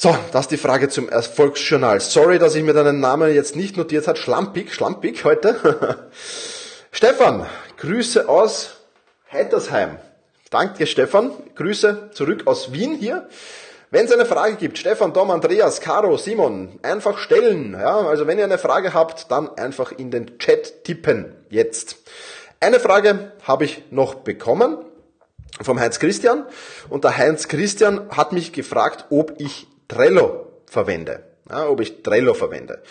So, 0.00 0.16
das 0.32 0.42
ist 0.42 0.52
die 0.52 0.58
Frage 0.58 0.88
zum 0.88 1.08
Erfolgsjournal. 1.08 2.00
Sorry, 2.00 2.38
dass 2.38 2.54
ich 2.54 2.62
mir 2.62 2.72
deinen 2.72 3.00
Namen 3.00 3.34
jetzt 3.34 3.56
nicht 3.56 3.76
notiert 3.76 4.06
habe. 4.06 4.16
Schlampig, 4.16 4.72
schlampig 4.72 5.24
heute. 5.24 6.08
Stefan, 6.92 7.46
Grüße 7.78 8.28
aus 8.28 8.76
Heitersheim. 9.32 9.98
Danke, 10.50 10.86
Stefan. 10.86 11.32
Grüße 11.56 12.10
zurück 12.12 12.42
aus 12.46 12.72
Wien 12.72 12.94
hier. 12.94 13.28
Wenn 13.90 14.04
es 14.04 14.12
eine 14.12 14.26
Frage 14.26 14.56
gibt, 14.56 14.78
Stefan, 14.78 15.14
Tom, 15.14 15.30
Andreas, 15.30 15.80
Caro, 15.80 16.16
Simon, 16.16 16.78
einfach 16.82 17.18
stellen. 17.18 17.72
Ja, 17.72 17.96
also 18.06 18.26
wenn 18.26 18.38
ihr 18.38 18.44
eine 18.44 18.58
Frage 18.58 18.94
habt, 18.94 19.30
dann 19.30 19.48
einfach 19.56 19.92
in 19.92 20.10
den 20.10 20.38
Chat 20.38 20.84
tippen. 20.84 21.34
Jetzt. 21.50 21.96
Eine 22.60 22.80
Frage 22.80 23.32
habe 23.42 23.64
ich 23.64 23.82
noch 23.90 24.14
bekommen 24.14 24.78
vom 25.60 25.78
Heinz 25.80 25.98
Christian. 25.98 26.44
Und 26.88 27.04
der 27.04 27.16
Heinz 27.16 27.48
Christian 27.48 28.08
hat 28.10 28.32
mich 28.32 28.52
gefragt, 28.52 29.06
ob 29.10 29.34
ich 29.38 29.66
Trello 29.88 30.46
verwende. 30.66 31.24
Ja, 31.50 31.68
ob 31.68 31.80
ich 31.80 32.02
Trello 32.02 32.34
verwende. 32.34 32.82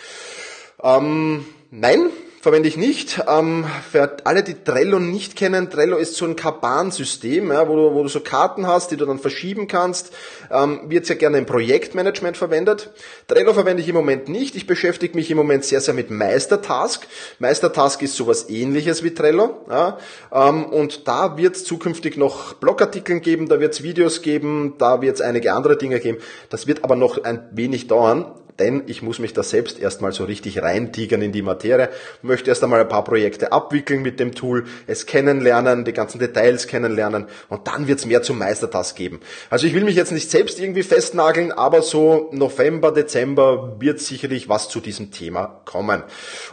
Ähm, 0.82 1.46
nein, 1.70 2.10
verwende 2.48 2.70
ich 2.70 2.78
nicht. 2.78 3.22
Ähm, 3.28 3.66
für 3.92 4.16
alle, 4.24 4.42
die 4.42 4.54
Trello 4.54 4.98
nicht 4.98 5.36
kennen, 5.36 5.68
Trello 5.68 5.98
ist 5.98 6.14
so 6.14 6.24
ein 6.24 6.34
Kanban-System, 6.34 7.52
ja, 7.52 7.68
wo, 7.68 7.76
du, 7.76 7.94
wo 7.94 8.02
du 8.02 8.08
so 8.08 8.20
Karten 8.20 8.66
hast, 8.66 8.90
die 8.90 8.96
du 8.96 9.04
dann 9.04 9.18
verschieben 9.18 9.68
kannst. 9.68 10.14
Ähm, 10.50 10.80
wird 10.88 11.04
sehr 11.04 11.16
gerne 11.16 11.36
im 11.36 11.44
Projektmanagement 11.44 12.38
verwendet. 12.38 12.88
Trello 13.26 13.52
verwende 13.52 13.82
ich 13.82 13.88
im 13.90 13.94
Moment 13.94 14.30
nicht. 14.30 14.56
Ich 14.56 14.66
beschäftige 14.66 15.14
mich 15.14 15.30
im 15.30 15.36
Moment 15.36 15.62
sehr, 15.66 15.82
sehr 15.82 15.92
mit 15.92 16.10
Meistertask. 16.10 17.06
Meistertask 17.38 18.00
ist 18.00 18.16
sowas 18.16 18.48
ähnliches 18.48 19.04
wie 19.04 19.12
Trello. 19.12 19.66
Ja, 19.68 19.98
ähm, 20.32 20.64
und 20.64 21.06
da 21.06 21.36
wird 21.36 21.54
es 21.54 21.64
zukünftig 21.64 22.16
noch 22.16 22.54
Blogartikeln 22.54 23.20
geben, 23.20 23.50
da 23.50 23.60
wird 23.60 23.74
es 23.74 23.82
Videos 23.82 24.22
geben, 24.22 24.76
da 24.78 25.02
wird 25.02 25.16
es 25.16 25.20
einige 25.20 25.52
andere 25.52 25.76
Dinge 25.76 26.00
geben. 26.00 26.16
Das 26.48 26.66
wird 26.66 26.82
aber 26.82 26.96
noch 26.96 27.22
ein 27.22 27.46
wenig 27.52 27.88
dauern 27.88 28.24
denn 28.58 28.82
ich 28.86 29.02
muss 29.02 29.18
mich 29.18 29.32
da 29.32 29.42
selbst 29.42 29.78
erstmal 29.78 30.12
so 30.12 30.24
richtig 30.24 30.62
reintigern 30.62 31.22
in 31.22 31.32
die 31.32 31.42
Materie, 31.42 31.88
möchte 32.22 32.50
erst 32.50 32.62
einmal 32.64 32.80
ein 32.80 32.88
paar 32.88 33.04
Projekte 33.04 33.52
abwickeln 33.52 34.02
mit 34.02 34.18
dem 34.20 34.34
Tool, 34.34 34.66
es 34.86 35.06
kennenlernen, 35.06 35.84
die 35.84 35.92
ganzen 35.92 36.18
Details 36.18 36.66
kennenlernen 36.66 37.26
und 37.48 37.66
dann 37.66 37.86
wird's 37.86 38.06
mehr 38.06 38.22
zum 38.22 38.38
Meistertask 38.38 38.96
geben. 38.96 39.20
Also 39.50 39.66
ich 39.66 39.74
will 39.74 39.84
mich 39.84 39.96
jetzt 39.96 40.12
nicht 40.12 40.30
selbst 40.30 40.58
irgendwie 40.60 40.82
festnageln, 40.82 41.52
aber 41.52 41.82
so 41.82 42.30
November, 42.32 42.92
Dezember 42.92 43.76
wird 43.80 44.00
sicherlich 44.00 44.48
was 44.48 44.68
zu 44.68 44.80
diesem 44.80 45.10
Thema 45.10 45.62
kommen. 45.64 46.02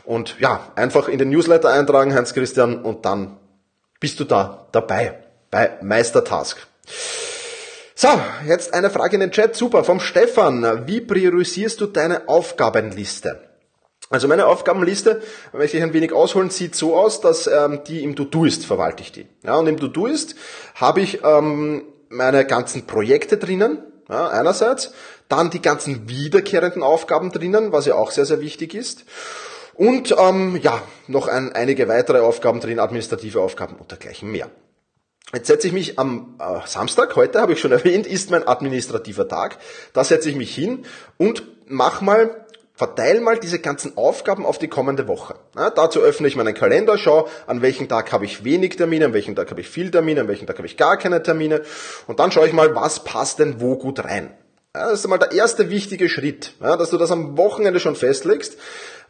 Und 0.04 0.36
ja, 0.39 0.72
einfach 0.76 1.08
in 1.08 1.20
den 1.20 1.30
Newsletter 1.30 1.72
eintragen, 1.72 2.13
Heinz 2.13 2.34
Christian, 2.34 2.84
und 2.84 3.06
dann 3.06 3.38
bist 4.00 4.20
du 4.20 4.24
da 4.24 4.68
dabei 4.72 5.20
bei 5.50 5.78
Meistertask. 5.82 6.68
So, 7.97 8.10
jetzt 8.45 8.73
eine 8.73 8.89
Frage 8.89 9.15
in 9.15 9.21
den 9.21 9.31
Chat. 9.31 9.55
Super, 9.55 9.86
vom 9.86 10.01
Stefan. 10.01 10.86
Wie 10.86 10.99
priorisierst 10.99 11.79
du 11.79 11.86
deine 11.86 12.27
Aufgabenliste? 12.27 13.39
Also 14.10 14.27
meine 14.27 14.47
Aufgabenliste, 14.47 15.21
möchte 15.53 15.77
ich 15.77 15.84
ein 15.84 15.93
wenig 15.93 16.12
ausholen, 16.12 16.49
sieht 16.49 16.75
so 16.75 16.97
aus, 16.97 17.21
dass 17.21 17.47
ähm, 17.47 17.86
die 17.88 18.03
im 18.03 18.17
To-Do-Ist 18.17 18.65
verwalte 18.65 19.01
ich 19.01 19.13
die. 19.13 19.27
Ja, 19.43 19.55
und 19.55 19.67
im 19.67 19.79
To-Do-Ist 19.79 20.36
habe 20.75 20.99
ich 20.99 21.23
ähm, 21.23 21.84
meine 22.10 22.45
ganzen 22.45 22.86
Projekte 22.86 23.38
drinnen, 23.38 23.77
ja, 24.10 24.27
einerseits, 24.27 24.91
dann 25.29 25.49
die 25.49 25.62
ganzen 25.62 26.10
wiederkehrenden 26.10 26.84
Aufgaben 26.84 27.31
drinnen, 27.31 27.71
was 27.71 27.86
ja 27.86 27.95
auch 27.95 28.12
sehr, 28.12 28.25
sehr 28.25 28.41
wichtig 28.41 28.73
ist. 28.73 29.05
Und 29.73 30.13
ähm, 30.19 30.60
ja, 30.62 30.81
noch 31.08 31.29
ein, 31.29 31.53
einige 31.53 31.88
weitere 31.88 32.19
Aufgaben 32.19 32.60
drin, 32.60 32.79
administrative 32.79 33.39
Aufgaben 33.39 33.77
und 33.77 33.89
dergleichen 33.89 34.29
mehr. 34.29 34.49
Jetzt 35.33 35.47
setze 35.47 35.67
ich 35.67 35.73
mich 35.73 35.97
am 35.97 36.35
äh, 36.39 36.67
Samstag, 36.67 37.15
heute 37.15 37.41
habe 37.41 37.53
ich 37.53 37.59
schon 37.59 37.71
erwähnt, 37.71 38.05
ist 38.05 38.29
mein 38.29 38.47
administrativer 38.47 39.27
Tag. 39.27 39.57
Da 39.93 40.03
setze 40.03 40.29
ich 40.29 40.35
mich 40.35 40.53
hin 40.53 40.85
und 41.17 41.43
mach 41.67 42.01
mal, 42.01 42.45
verteile 42.73 43.21
mal 43.21 43.39
diese 43.39 43.59
ganzen 43.59 43.97
Aufgaben 43.97 44.45
auf 44.45 44.59
die 44.59 44.67
kommende 44.67 45.07
Woche. 45.07 45.35
Ja, 45.55 45.71
dazu 45.71 45.99
öffne 46.01 46.27
ich 46.27 46.35
meinen 46.35 46.53
Kalender, 46.53 46.97
schaue, 46.97 47.25
an 47.47 47.61
welchem 47.63 47.88
Tag 47.88 48.11
habe 48.11 48.25
ich 48.25 48.43
wenig 48.43 48.75
Termine, 48.75 49.05
an 49.05 49.13
welchem 49.13 49.35
Tag 49.35 49.49
habe 49.49 49.61
ich 49.61 49.69
viel 49.69 49.89
Termine, 49.89 50.21
an 50.21 50.27
welchem 50.27 50.45
Tag 50.45 50.57
habe 50.57 50.67
ich 50.67 50.77
gar 50.77 50.97
keine 50.97 51.23
Termine. 51.23 51.63
Und 52.05 52.19
dann 52.19 52.31
schaue 52.31 52.47
ich 52.47 52.53
mal, 52.53 52.75
was 52.75 53.03
passt 53.03 53.39
denn 53.39 53.59
wo 53.59 53.77
gut 53.77 54.03
rein. 54.03 54.31
Ja, 54.75 54.89
das 54.89 54.99
ist 54.99 55.05
einmal 55.05 55.19
der 55.19 55.31
erste 55.31 55.69
wichtige 55.71 56.07
Schritt, 56.07 56.53
ja, 56.61 56.77
dass 56.77 56.91
du 56.91 56.97
das 56.97 57.09
am 57.09 57.35
Wochenende 57.38 57.79
schon 57.79 57.95
festlegst. 57.95 58.57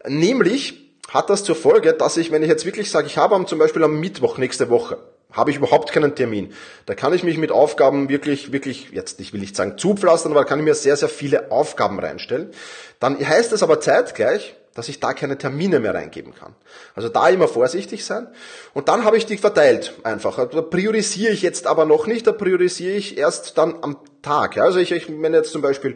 Nämlich 0.07 0.95
hat 1.09 1.29
das 1.29 1.43
zur 1.43 1.55
Folge, 1.55 1.93
dass 1.93 2.17
ich, 2.17 2.31
wenn 2.31 2.41
ich 2.41 2.49
jetzt 2.49 2.65
wirklich 2.65 2.89
sage, 2.89 3.07
ich 3.07 3.17
habe 3.17 3.43
zum 3.45 3.59
Beispiel 3.59 3.83
am 3.83 3.99
Mittwoch 3.99 4.37
nächste 4.37 4.69
Woche 4.69 4.97
habe 5.35 5.51
ich 5.51 5.57
überhaupt 5.57 5.91
keinen 5.91 6.15
Termin. 6.15 6.53
Da 6.85 6.95
kann 6.95 7.13
ich 7.13 7.23
mich 7.23 7.37
mit 7.37 7.51
Aufgaben 7.51 8.09
wirklich, 8.09 8.51
wirklich, 8.51 8.89
jetzt 8.91 9.19
ich 9.19 9.33
will 9.33 9.41
nicht 9.41 9.55
sagen 9.55 9.77
zupflastern, 9.77 10.31
aber 10.31 10.41
da 10.41 10.47
kann 10.47 10.59
ich 10.59 10.65
mir 10.65 10.75
sehr, 10.75 10.97
sehr 10.97 11.09
viele 11.09 11.51
Aufgaben 11.51 11.99
reinstellen. 11.99 12.51
Dann 12.99 13.19
heißt 13.19 13.51
es 13.51 13.61
aber 13.61 13.79
zeitgleich, 13.79 14.55
dass 14.75 14.89
ich 14.89 14.99
da 14.99 15.13
keine 15.13 15.37
Termine 15.37 15.79
mehr 15.79 15.93
reingeben 15.93 16.35
kann. 16.35 16.53
Also 16.95 17.07
da 17.07 17.29
immer 17.29 17.47
vorsichtig 17.47 18.03
sein. 18.03 18.27
Und 18.73 18.89
dann 18.89 19.05
habe 19.05 19.17
ich 19.17 19.25
die 19.25 19.37
verteilt 19.37 19.93
einfach. 20.03 20.49
Da 20.49 20.61
priorisiere 20.61 21.31
ich 21.31 21.41
jetzt 21.41 21.65
aber 21.65 21.85
noch 21.85 22.07
nicht, 22.07 22.27
da 22.27 22.33
priorisiere 22.33 22.93
ich 22.93 23.17
erst 23.17 23.57
dann 23.57 23.77
am 23.81 23.97
Tag. 24.21 24.57
Also 24.57 24.79
ich, 24.79 24.91
ich 24.91 25.07
wenn 25.09 25.33
jetzt 25.33 25.51
zum 25.51 25.61
Beispiel 25.61 25.95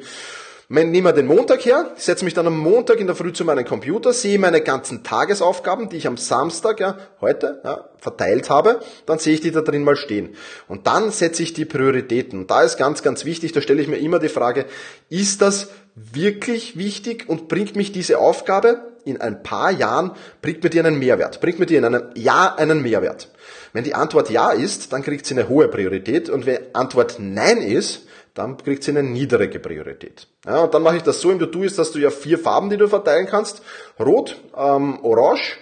Nehmen 0.71 1.03
wir 1.03 1.13
den 1.13 1.25
Montag 1.25 1.65
her, 1.65 1.95
setze 1.95 2.23
mich 2.23 2.36
dann 2.36 2.45
am 2.45 2.55
Montag 2.55 2.99
in 2.99 3.08
der 3.08 3.15
Früh 3.15 3.34
zu 3.34 3.43
meinem 3.43 3.65
Computer, 3.65 4.13
sehe 4.13 4.38
meine 4.38 4.62
ganzen 4.62 5.03
Tagesaufgaben, 5.03 5.89
die 5.89 5.97
ich 5.97 6.05
am 6.05 6.15
Samstag, 6.15 6.79
ja, 6.79 6.95
heute, 7.21 7.60
ja, 7.63 7.89
verteilt 7.97 8.51
habe, 8.51 8.79
dann 9.08 9.17
sehe 9.17 9.34
ich 9.34 9.41
die 9.41 9.49
da 9.49 9.62
drin 9.62 9.84
mal 9.84 9.95
stehen. 9.95 10.36
Und 10.67 10.86
dann 10.86 11.10
setze 11.10 11.41
ich 11.41 11.53
die 11.53 11.65
Prioritäten. 11.65 12.41
Und 12.41 12.51
da 12.51 12.62
ist 12.62 12.77
ganz, 12.77 13.01
ganz 13.01 13.25
wichtig, 13.25 13.51
da 13.51 13.62
stelle 13.62 13.82
ich 13.82 13.88
mir 13.88 13.97
immer 13.97 14.19
die 14.19 14.29
Frage, 14.29 14.67
ist 15.10 15.41
das 15.41 15.69
wirklich 15.95 16.77
wichtig 16.77 17.27
und 17.27 17.47
bringt 17.47 17.75
mich 17.75 17.91
diese 17.91 18.19
Aufgabe 18.19 18.91
in 19.05 19.19
ein 19.19 19.41
paar 19.41 19.71
Jahren, 19.71 20.12
bringt 20.43 20.63
mir 20.63 20.69
die 20.69 20.79
einen 20.79 20.99
Mehrwert, 20.99 21.41
bringt 21.41 21.58
mir 21.58 21.65
die 21.65 21.77
in 21.77 21.86
einem 21.86 22.10
Jahr 22.13 22.60
einen 22.60 22.84
Mehrwert. 22.84 23.29
Wenn 23.73 23.86
die 23.86 23.95
Antwort 23.95 24.29
ja 24.29 24.51
ist, 24.51 24.93
dann 24.93 25.01
kriegt 25.01 25.25
sie 25.25 25.34
eine 25.34 25.49
hohe 25.49 25.67
Priorität 25.67 26.29
und 26.29 26.45
wenn 26.45 26.60
Antwort 26.73 27.15
nein 27.17 27.58
ist, 27.58 28.03
dann 28.39 28.58
kriegt 28.58 28.84
sie 28.84 28.91
eine 28.91 29.04
niedrige 29.04 29.60
Priorität. 29.60 30.28
Ja, 30.45 30.62
und 30.62 30.73
dann 30.73 30.82
mache 30.82 30.95
ich 30.95 31.04
das 31.04 31.19
so 31.19 31.30
im 31.30 31.39
To-Do 31.39 31.63
ist, 31.63 31.78
dass 31.78 31.91
du 31.91 31.99
ja 31.99 32.10
vier 32.10 32.39
Farben, 32.39 32.69
die 32.69 32.78
du 32.78 32.88
verteilen 32.88 33.28
kannst. 33.28 33.62
Rot, 33.99 34.38
ähm, 34.58 35.04
Orange, 35.04 35.58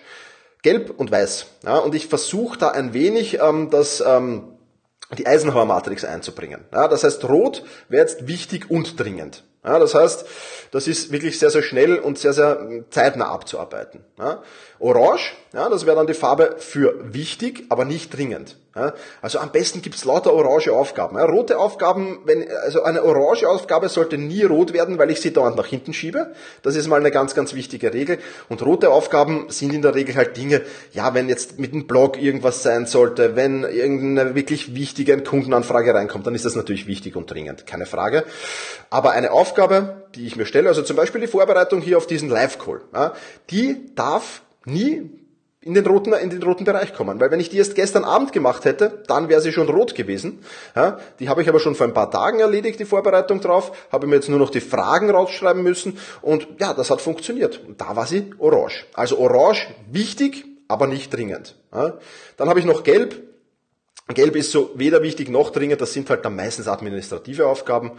Gelb 0.62 0.92
und 0.96 1.12
Weiß. 1.12 1.48
Ja, 1.64 1.78
und 1.78 1.96
ich 1.96 2.08
versuche 2.08 2.58
da 2.60 2.70
ein 2.70 2.94
wenig 2.94 3.40
ähm, 3.42 3.70
das, 3.72 4.02
ähm, 4.06 4.60
die 5.18 5.26
Eisenhower-Matrix 5.26 6.06
einzubringen. 6.06 6.66
Ja, 6.72 6.88
das 6.88 7.04
heißt, 7.04 7.28
Rot 7.28 7.64
wäre 7.90 8.04
jetzt 8.04 8.28
wichtig 8.28 8.70
und 8.70 9.00
dringend. 9.00 9.44
Ja, 9.66 9.80
das 9.80 9.96
heißt, 9.96 10.26
das 10.72 10.88
ist 10.88 11.12
wirklich 11.12 11.40
sehr, 11.40 11.50
sehr 11.50 11.64
schnell 11.64 11.98
und 11.98 12.20
sehr, 12.20 12.34
sehr 12.34 12.86
zeitnah 12.92 13.30
abzuarbeiten. 13.30 14.06
Ja, 14.20 14.44
Orange, 14.80 15.34
ja, 15.52 15.68
das 15.68 15.88
wäre 15.88 15.96
dann 15.96 16.08
die 16.08 16.14
Farbe 16.14 16.56
für 16.60 17.14
wichtig, 17.14 17.66
aber 17.70 17.86
nicht 17.86 18.16
dringend. 18.16 18.56
Ja, 18.78 18.94
also 19.24 19.40
am 19.40 19.52
besten 19.52 19.82
gibt's 19.82 20.06
lauter 20.06 20.34
orange 20.34 20.72
Aufgaben. 20.72 21.18
Ja, 21.18 21.26
rote 21.26 21.58
Aufgaben, 21.58 22.20
wenn, 22.26 22.46
also 22.64 22.84
eine 22.84 23.04
orange 23.04 23.50
Aufgabe 23.50 23.90
sollte 23.90 24.20
nie 24.20 24.44
rot 24.44 24.72
werden, 24.72 25.00
weil 25.00 25.10
ich 25.10 25.20
sie 25.20 25.34
dauernd 25.34 25.56
nach 25.58 25.66
hinten 25.66 25.94
schiebe. 25.94 26.34
Das 26.62 26.76
ist 26.76 26.88
mal 26.88 27.00
eine 27.00 27.10
ganz, 27.10 27.34
ganz 27.34 27.56
wichtige 27.56 27.92
Regel. 27.92 28.20
Und 28.50 28.64
rote 28.64 28.92
Aufgaben 28.92 29.48
sind 29.50 29.74
in 29.74 29.82
der 29.82 29.96
Regel 29.96 30.16
halt 30.16 30.38
Dinge, 30.38 30.62
ja, 30.94 31.16
wenn 31.16 31.28
jetzt 31.28 31.58
mit 31.58 31.74
dem 31.74 31.88
Blog 31.88 32.22
irgendwas 32.22 32.62
sein 32.62 32.86
sollte, 32.86 33.36
wenn 33.36 33.64
irgendeine 33.64 34.36
wirklich 34.36 34.76
wichtige 34.76 35.18
Kundenanfrage 35.24 35.96
reinkommt, 35.96 36.28
dann 36.28 36.36
ist 36.36 36.46
das 36.46 36.56
natürlich 36.56 36.86
wichtig 36.86 37.16
und 37.16 37.32
dringend, 37.32 37.66
keine 37.66 37.88
Frage. 37.88 38.26
Aber 38.92 39.12
eine 39.12 39.32
Aufgabe, 39.32 40.08
die 40.14 40.28
ich 40.28 40.36
mir 40.36 40.46
stelle, 40.46 40.70
also 40.70 40.84
zum 40.84 40.98
Beispiel 40.98 41.22
die 41.22 41.28
Vorbereitung 41.28 41.82
hier 41.82 41.98
auf 41.98 42.06
diesen 42.06 42.30
Live-Call, 42.30 42.82
ja, 42.94 43.14
die 43.50 43.88
darf 43.96 44.44
nie 44.66 45.10
in 45.68 45.74
den 45.74 45.86
roten, 45.86 46.14
in 46.14 46.30
den 46.30 46.42
roten 46.42 46.64
Bereich 46.64 46.94
kommen. 46.94 47.20
Weil 47.20 47.30
wenn 47.30 47.42
ich 47.42 47.50
die 47.50 47.58
erst 47.58 47.76
gestern 47.76 48.06
Abend 48.06 48.32
gemacht 48.32 48.64
hätte, 48.64 49.04
dann 49.08 49.28
wäre 49.28 49.42
sie 49.42 49.52
schon 49.52 49.68
rot 49.68 49.96
gewesen. 49.96 50.40
Ja, 50.76 50.98
die 51.20 51.28
habe 51.28 51.42
ich 51.42 51.50
aber 51.50 51.60
schon 51.60 51.76
vor 51.76 51.86
ein 51.86 51.94
paar 51.94 52.10
Tagen 52.10 52.40
erledigt, 52.40 52.80
die 52.80 52.86
Vorbereitung 52.86 53.42
drauf, 53.42 53.74
habe 53.92 54.08
mir 54.08 54.16
jetzt 54.16 54.30
nur 54.30 54.40
noch 54.40 54.50
die 54.50 54.62
Fragen 54.62 55.10
rausschreiben 55.10 55.62
müssen 55.62 55.98
und 56.22 56.48
ja, 56.60 56.74
das 56.74 56.90
hat 56.90 57.02
funktioniert. 57.02 57.62
Und 57.68 57.82
da 57.82 57.98
war 57.98 58.08
sie 58.08 58.32
orange. 58.40 58.86
Also 58.94 59.20
orange 59.20 59.68
wichtig, 59.92 60.46
aber 60.70 60.88
nicht 60.88 61.14
dringend. 61.14 61.56
Ja, 61.74 61.96
dann 62.38 62.48
habe 62.48 62.60
ich 62.60 62.66
noch 62.66 62.84
gelb, 62.84 63.27
Gelb 64.14 64.38
ist 64.38 64.52
so 64.52 64.72
weder 64.76 65.04
wichtig 65.04 65.30
noch 65.30 65.50
dringend, 65.50 65.82
das 65.82 65.92
sind 65.92 66.10
halt 66.10 66.24
dann 66.24 66.34
meistens 66.34 66.70
administrative 66.70 67.46
Aufgaben. 67.46 67.92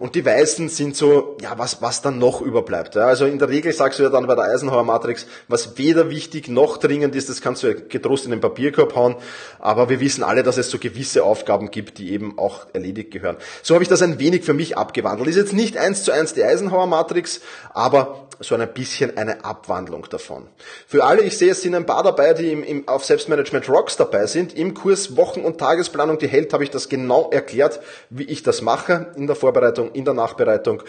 Und 0.00 0.16
die 0.16 0.24
Weißen 0.24 0.68
sind 0.68 0.96
so, 0.96 1.36
ja, 1.40 1.56
was, 1.56 1.80
was 1.80 2.02
dann 2.02 2.18
noch 2.18 2.40
überbleibt. 2.40 2.96
Ja, 2.96 3.06
also 3.06 3.26
in 3.26 3.38
der 3.38 3.48
Regel 3.48 3.72
sagst 3.72 4.00
du 4.00 4.02
ja 4.02 4.08
dann 4.08 4.26
bei 4.26 4.34
der 4.34 4.46
Eisenhower 4.46 4.82
Matrix, 4.82 5.24
was 5.46 5.78
weder 5.78 6.10
wichtig 6.10 6.48
noch 6.48 6.78
dringend 6.78 7.14
ist, 7.14 7.28
das 7.28 7.40
kannst 7.40 7.62
du 7.62 7.68
ja 7.68 7.74
getrost 7.74 8.24
in 8.24 8.32
den 8.32 8.40
Papierkorb 8.40 8.96
hauen. 8.96 9.14
Aber 9.60 9.88
wir 9.88 10.00
wissen 10.00 10.24
alle, 10.24 10.42
dass 10.42 10.58
es 10.58 10.68
so 10.68 10.78
gewisse 10.78 11.22
Aufgaben 11.22 11.70
gibt, 11.70 11.98
die 11.98 12.12
eben 12.12 12.40
auch 12.40 12.66
erledigt 12.72 13.12
gehören. 13.12 13.36
So 13.62 13.74
habe 13.74 13.84
ich 13.84 13.88
das 13.88 14.02
ein 14.02 14.18
wenig 14.18 14.42
für 14.42 14.54
mich 14.54 14.76
abgewandelt. 14.76 15.28
Ist 15.28 15.36
jetzt 15.36 15.52
nicht 15.52 15.76
eins 15.76 16.02
zu 16.02 16.10
eins 16.10 16.34
die 16.34 16.42
Eisenhower 16.42 16.88
Matrix, 16.88 17.40
aber 17.72 18.26
so 18.40 18.54
ein 18.56 18.74
bisschen 18.74 19.16
eine 19.16 19.44
Abwandlung 19.44 20.06
davon. 20.10 20.48
Für 20.86 21.04
alle, 21.04 21.22
ich 21.22 21.38
sehe, 21.38 21.52
es 21.52 21.62
sind 21.62 21.74
ein 21.74 21.86
paar 21.86 22.02
dabei, 22.02 22.34
die 22.34 22.50
im, 22.50 22.64
im, 22.64 22.88
auf 22.88 23.04
Selbstmanagement 23.04 23.68
Rocks 23.68 23.96
dabei 23.96 24.26
sind. 24.26 24.56
Im 24.56 24.74
Kurs 24.74 25.16
Wochen- 25.16 25.42
und 25.42 25.51
Tagesplanung, 25.56 26.18
die 26.18 26.28
hält, 26.28 26.52
habe 26.52 26.64
ich 26.64 26.70
das 26.70 26.88
genau 26.88 27.30
erklärt, 27.30 27.80
wie 28.10 28.24
ich 28.24 28.42
das 28.42 28.62
mache 28.62 29.12
in 29.16 29.26
der 29.26 29.36
Vorbereitung, 29.36 29.92
in 29.92 30.04
der 30.04 30.14
Nachbereitung. 30.14 30.82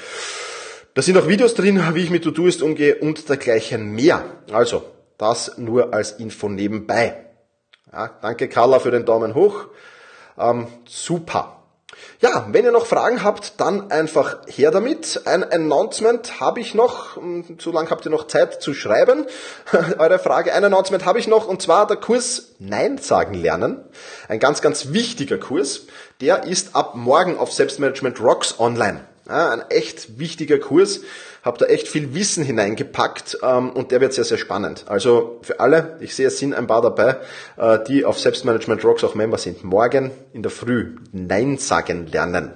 Da 0.93 1.01
sind 1.01 1.17
auch 1.17 1.27
Videos 1.27 1.55
drin, 1.55 1.81
wie 1.93 2.03
ich 2.03 2.09
mit 2.09 2.23
To-Doist 2.23 2.61
umgehe 2.61 2.95
und 2.95 3.27
dergleichen 3.27 3.93
mehr. 3.93 4.23
Also, 4.51 4.83
das 5.17 5.57
nur 5.57 5.93
als 5.93 6.11
Info 6.13 6.49
nebenbei. 6.49 7.25
Ja, 7.91 8.11
danke 8.21 8.47
Carla 8.47 8.79
für 8.79 8.91
den 8.91 9.05
Daumen 9.05 9.35
hoch. 9.35 9.67
Ähm, 10.37 10.67
super. 10.85 11.62
Ja, 12.19 12.47
wenn 12.51 12.63
ihr 12.65 12.71
noch 12.71 12.85
Fragen 12.85 13.23
habt, 13.23 13.59
dann 13.59 13.91
einfach 13.91 14.37
her 14.47 14.71
damit. 14.71 15.21
Ein 15.25 15.43
Announcement 15.43 16.39
habe 16.39 16.61
ich 16.61 16.73
noch. 16.73 17.17
Zu 17.57 17.71
lang 17.71 17.89
habt 17.89 18.05
ihr 18.05 18.11
noch 18.11 18.27
Zeit 18.27 18.61
zu 18.61 18.73
schreiben. 18.73 19.25
Eure 19.97 20.19
Frage. 20.19 20.53
Ein 20.53 20.63
Announcement 20.63 21.05
habe 21.05 21.19
ich 21.19 21.27
noch 21.27 21.47
und 21.47 21.61
zwar 21.61 21.85
der 21.87 21.97
Kurs 21.97 22.53
Nein 22.59 22.97
sagen 22.97 23.33
lernen. 23.33 23.83
Ein 24.29 24.39
ganz, 24.39 24.61
ganz 24.61 24.93
wichtiger 24.93 25.37
Kurs. 25.37 25.81
Der 26.21 26.45
ist 26.45 26.75
ab 26.75 26.95
morgen 26.95 27.37
auf 27.37 27.51
Selbstmanagement 27.51 28.21
Rocks 28.21 28.59
online. 28.59 29.01
Ja, 29.27 29.51
ein 29.51 29.61
echt 29.69 30.19
wichtiger 30.19 30.59
Kurs. 30.59 31.01
Hab 31.43 31.57
da 31.57 31.65
echt 31.65 31.87
viel 31.87 32.13
Wissen 32.13 32.43
hineingepackt 32.43 33.37
ähm, 33.41 33.71
und 33.71 33.91
der 33.91 34.01
wird 34.01 34.13
sehr, 34.13 34.23
sehr 34.23 34.37
spannend. 34.37 34.85
Also 34.87 35.39
für 35.41 35.59
alle, 35.59 35.97
ich 35.99 36.15
sehe, 36.15 36.27
es 36.27 36.37
sind 36.37 36.53
ein 36.53 36.67
paar 36.67 36.81
dabei, 36.81 37.17
äh, 37.57 37.79
die 37.87 38.05
auf 38.05 38.19
Selbstmanagement 38.19 38.83
Rocks 38.83 39.03
auch 39.03 39.15
Member 39.15 39.37
sind. 39.37 39.63
Morgen 39.63 40.11
in 40.33 40.41
der 40.41 40.51
Früh 40.51 40.95
Nein 41.11 41.57
sagen 41.57 42.07
lernen. 42.07 42.53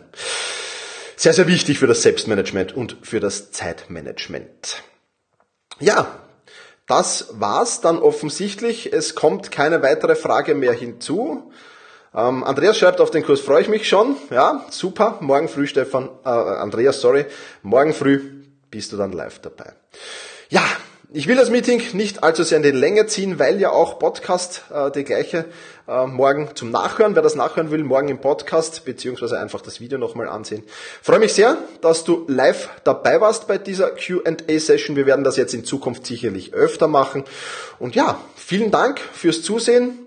Sehr, 1.16 1.34
sehr 1.34 1.48
wichtig 1.48 1.80
für 1.80 1.88
das 1.88 2.02
Selbstmanagement 2.02 2.76
und 2.76 2.98
für 3.02 3.20
das 3.20 3.52
Zeitmanagement. 3.52 4.84
Ja, 5.80 6.20
das 6.88 7.28
war's 7.32 7.82
dann 7.82 8.00
offensichtlich. 8.00 8.94
Es 8.94 9.16
kommt 9.16 9.52
keine 9.52 9.84
weitere 9.84 10.16
Frage 10.16 10.56
mehr 10.56 10.74
hinzu. 10.74 11.52
Ähm, 12.18 12.44
Andreas 12.44 12.80
schreibt, 12.80 13.00
auf 13.00 13.12
den 13.12 13.24
Kurs 13.24 13.42
freue 13.42 13.62
ich 13.62 13.70
mich 13.70 13.88
schon. 13.88 14.16
Ja, 14.32 14.66
super. 14.72 15.20
Morgen 15.22 15.48
früh, 15.48 15.68
Stefan, 15.68 16.10
äh, 16.26 16.30
Andreas, 16.30 17.00
sorry. 17.00 17.28
Morgen 17.62 17.94
früh 17.94 18.20
bist 18.72 18.92
du 18.92 18.98
dann 18.98 19.12
live 19.12 19.38
dabei. 19.40 19.74
Ja, 20.50 20.64
ich 21.14 21.28
will 21.28 21.36
das 21.36 21.52
Meeting 21.52 21.82
nicht 21.94 22.24
allzu 22.24 22.42
sehr 22.42 22.58
in 22.58 22.64
die 22.64 22.72
Länge 22.72 23.06
ziehen, 23.06 23.38
weil 23.38 23.62
ja 23.62 23.70
auch 23.70 24.00
Podcast 24.00 24.64
äh, 24.74 24.90
die 24.90 25.04
gleiche 25.04 25.46
äh, 25.88 26.08
morgen 26.08 26.50
zum 26.56 26.72
Nachhören. 26.72 27.14
Wer 27.14 27.22
das 27.22 27.36
nachhören 27.36 27.70
will, 27.70 27.84
morgen 27.84 28.10
im 28.10 28.20
Podcast, 28.20 28.84
beziehungsweise 28.84 29.40
einfach 29.40 29.62
das 29.62 29.80
Video 29.80 30.00
nochmal 30.00 30.28
ansehen. 30.28 30.64
Freue 31.04 31.20
mich 31.20 31.34
sehr, 31.34 31.60
dass 31.82 32.04
du 32.04 32.26
live 32.28 32.70
dabei 32.84 33.22
warst 33.22 33.48
bei 33.48 33.60
dieser 33.60 33.92
QA-Session. 33.92 34.96
Wir 34.96 35.06
werden 35.06 35.24
das 35.24 35.38
jetzt 35.38 35.54
in 35.54 35.66
Zukunft 35.66 36.08
sicherlich 36.08 36.56
öfter 36.56 36.88
machen. 36.88 37.26
Und 37.78 37.94
ja, 37.94 38.20
vielen 38.36 38.72
Dank 38.72 39.00
fürs 39.00 39.44
Zusehen. 39.44 40.07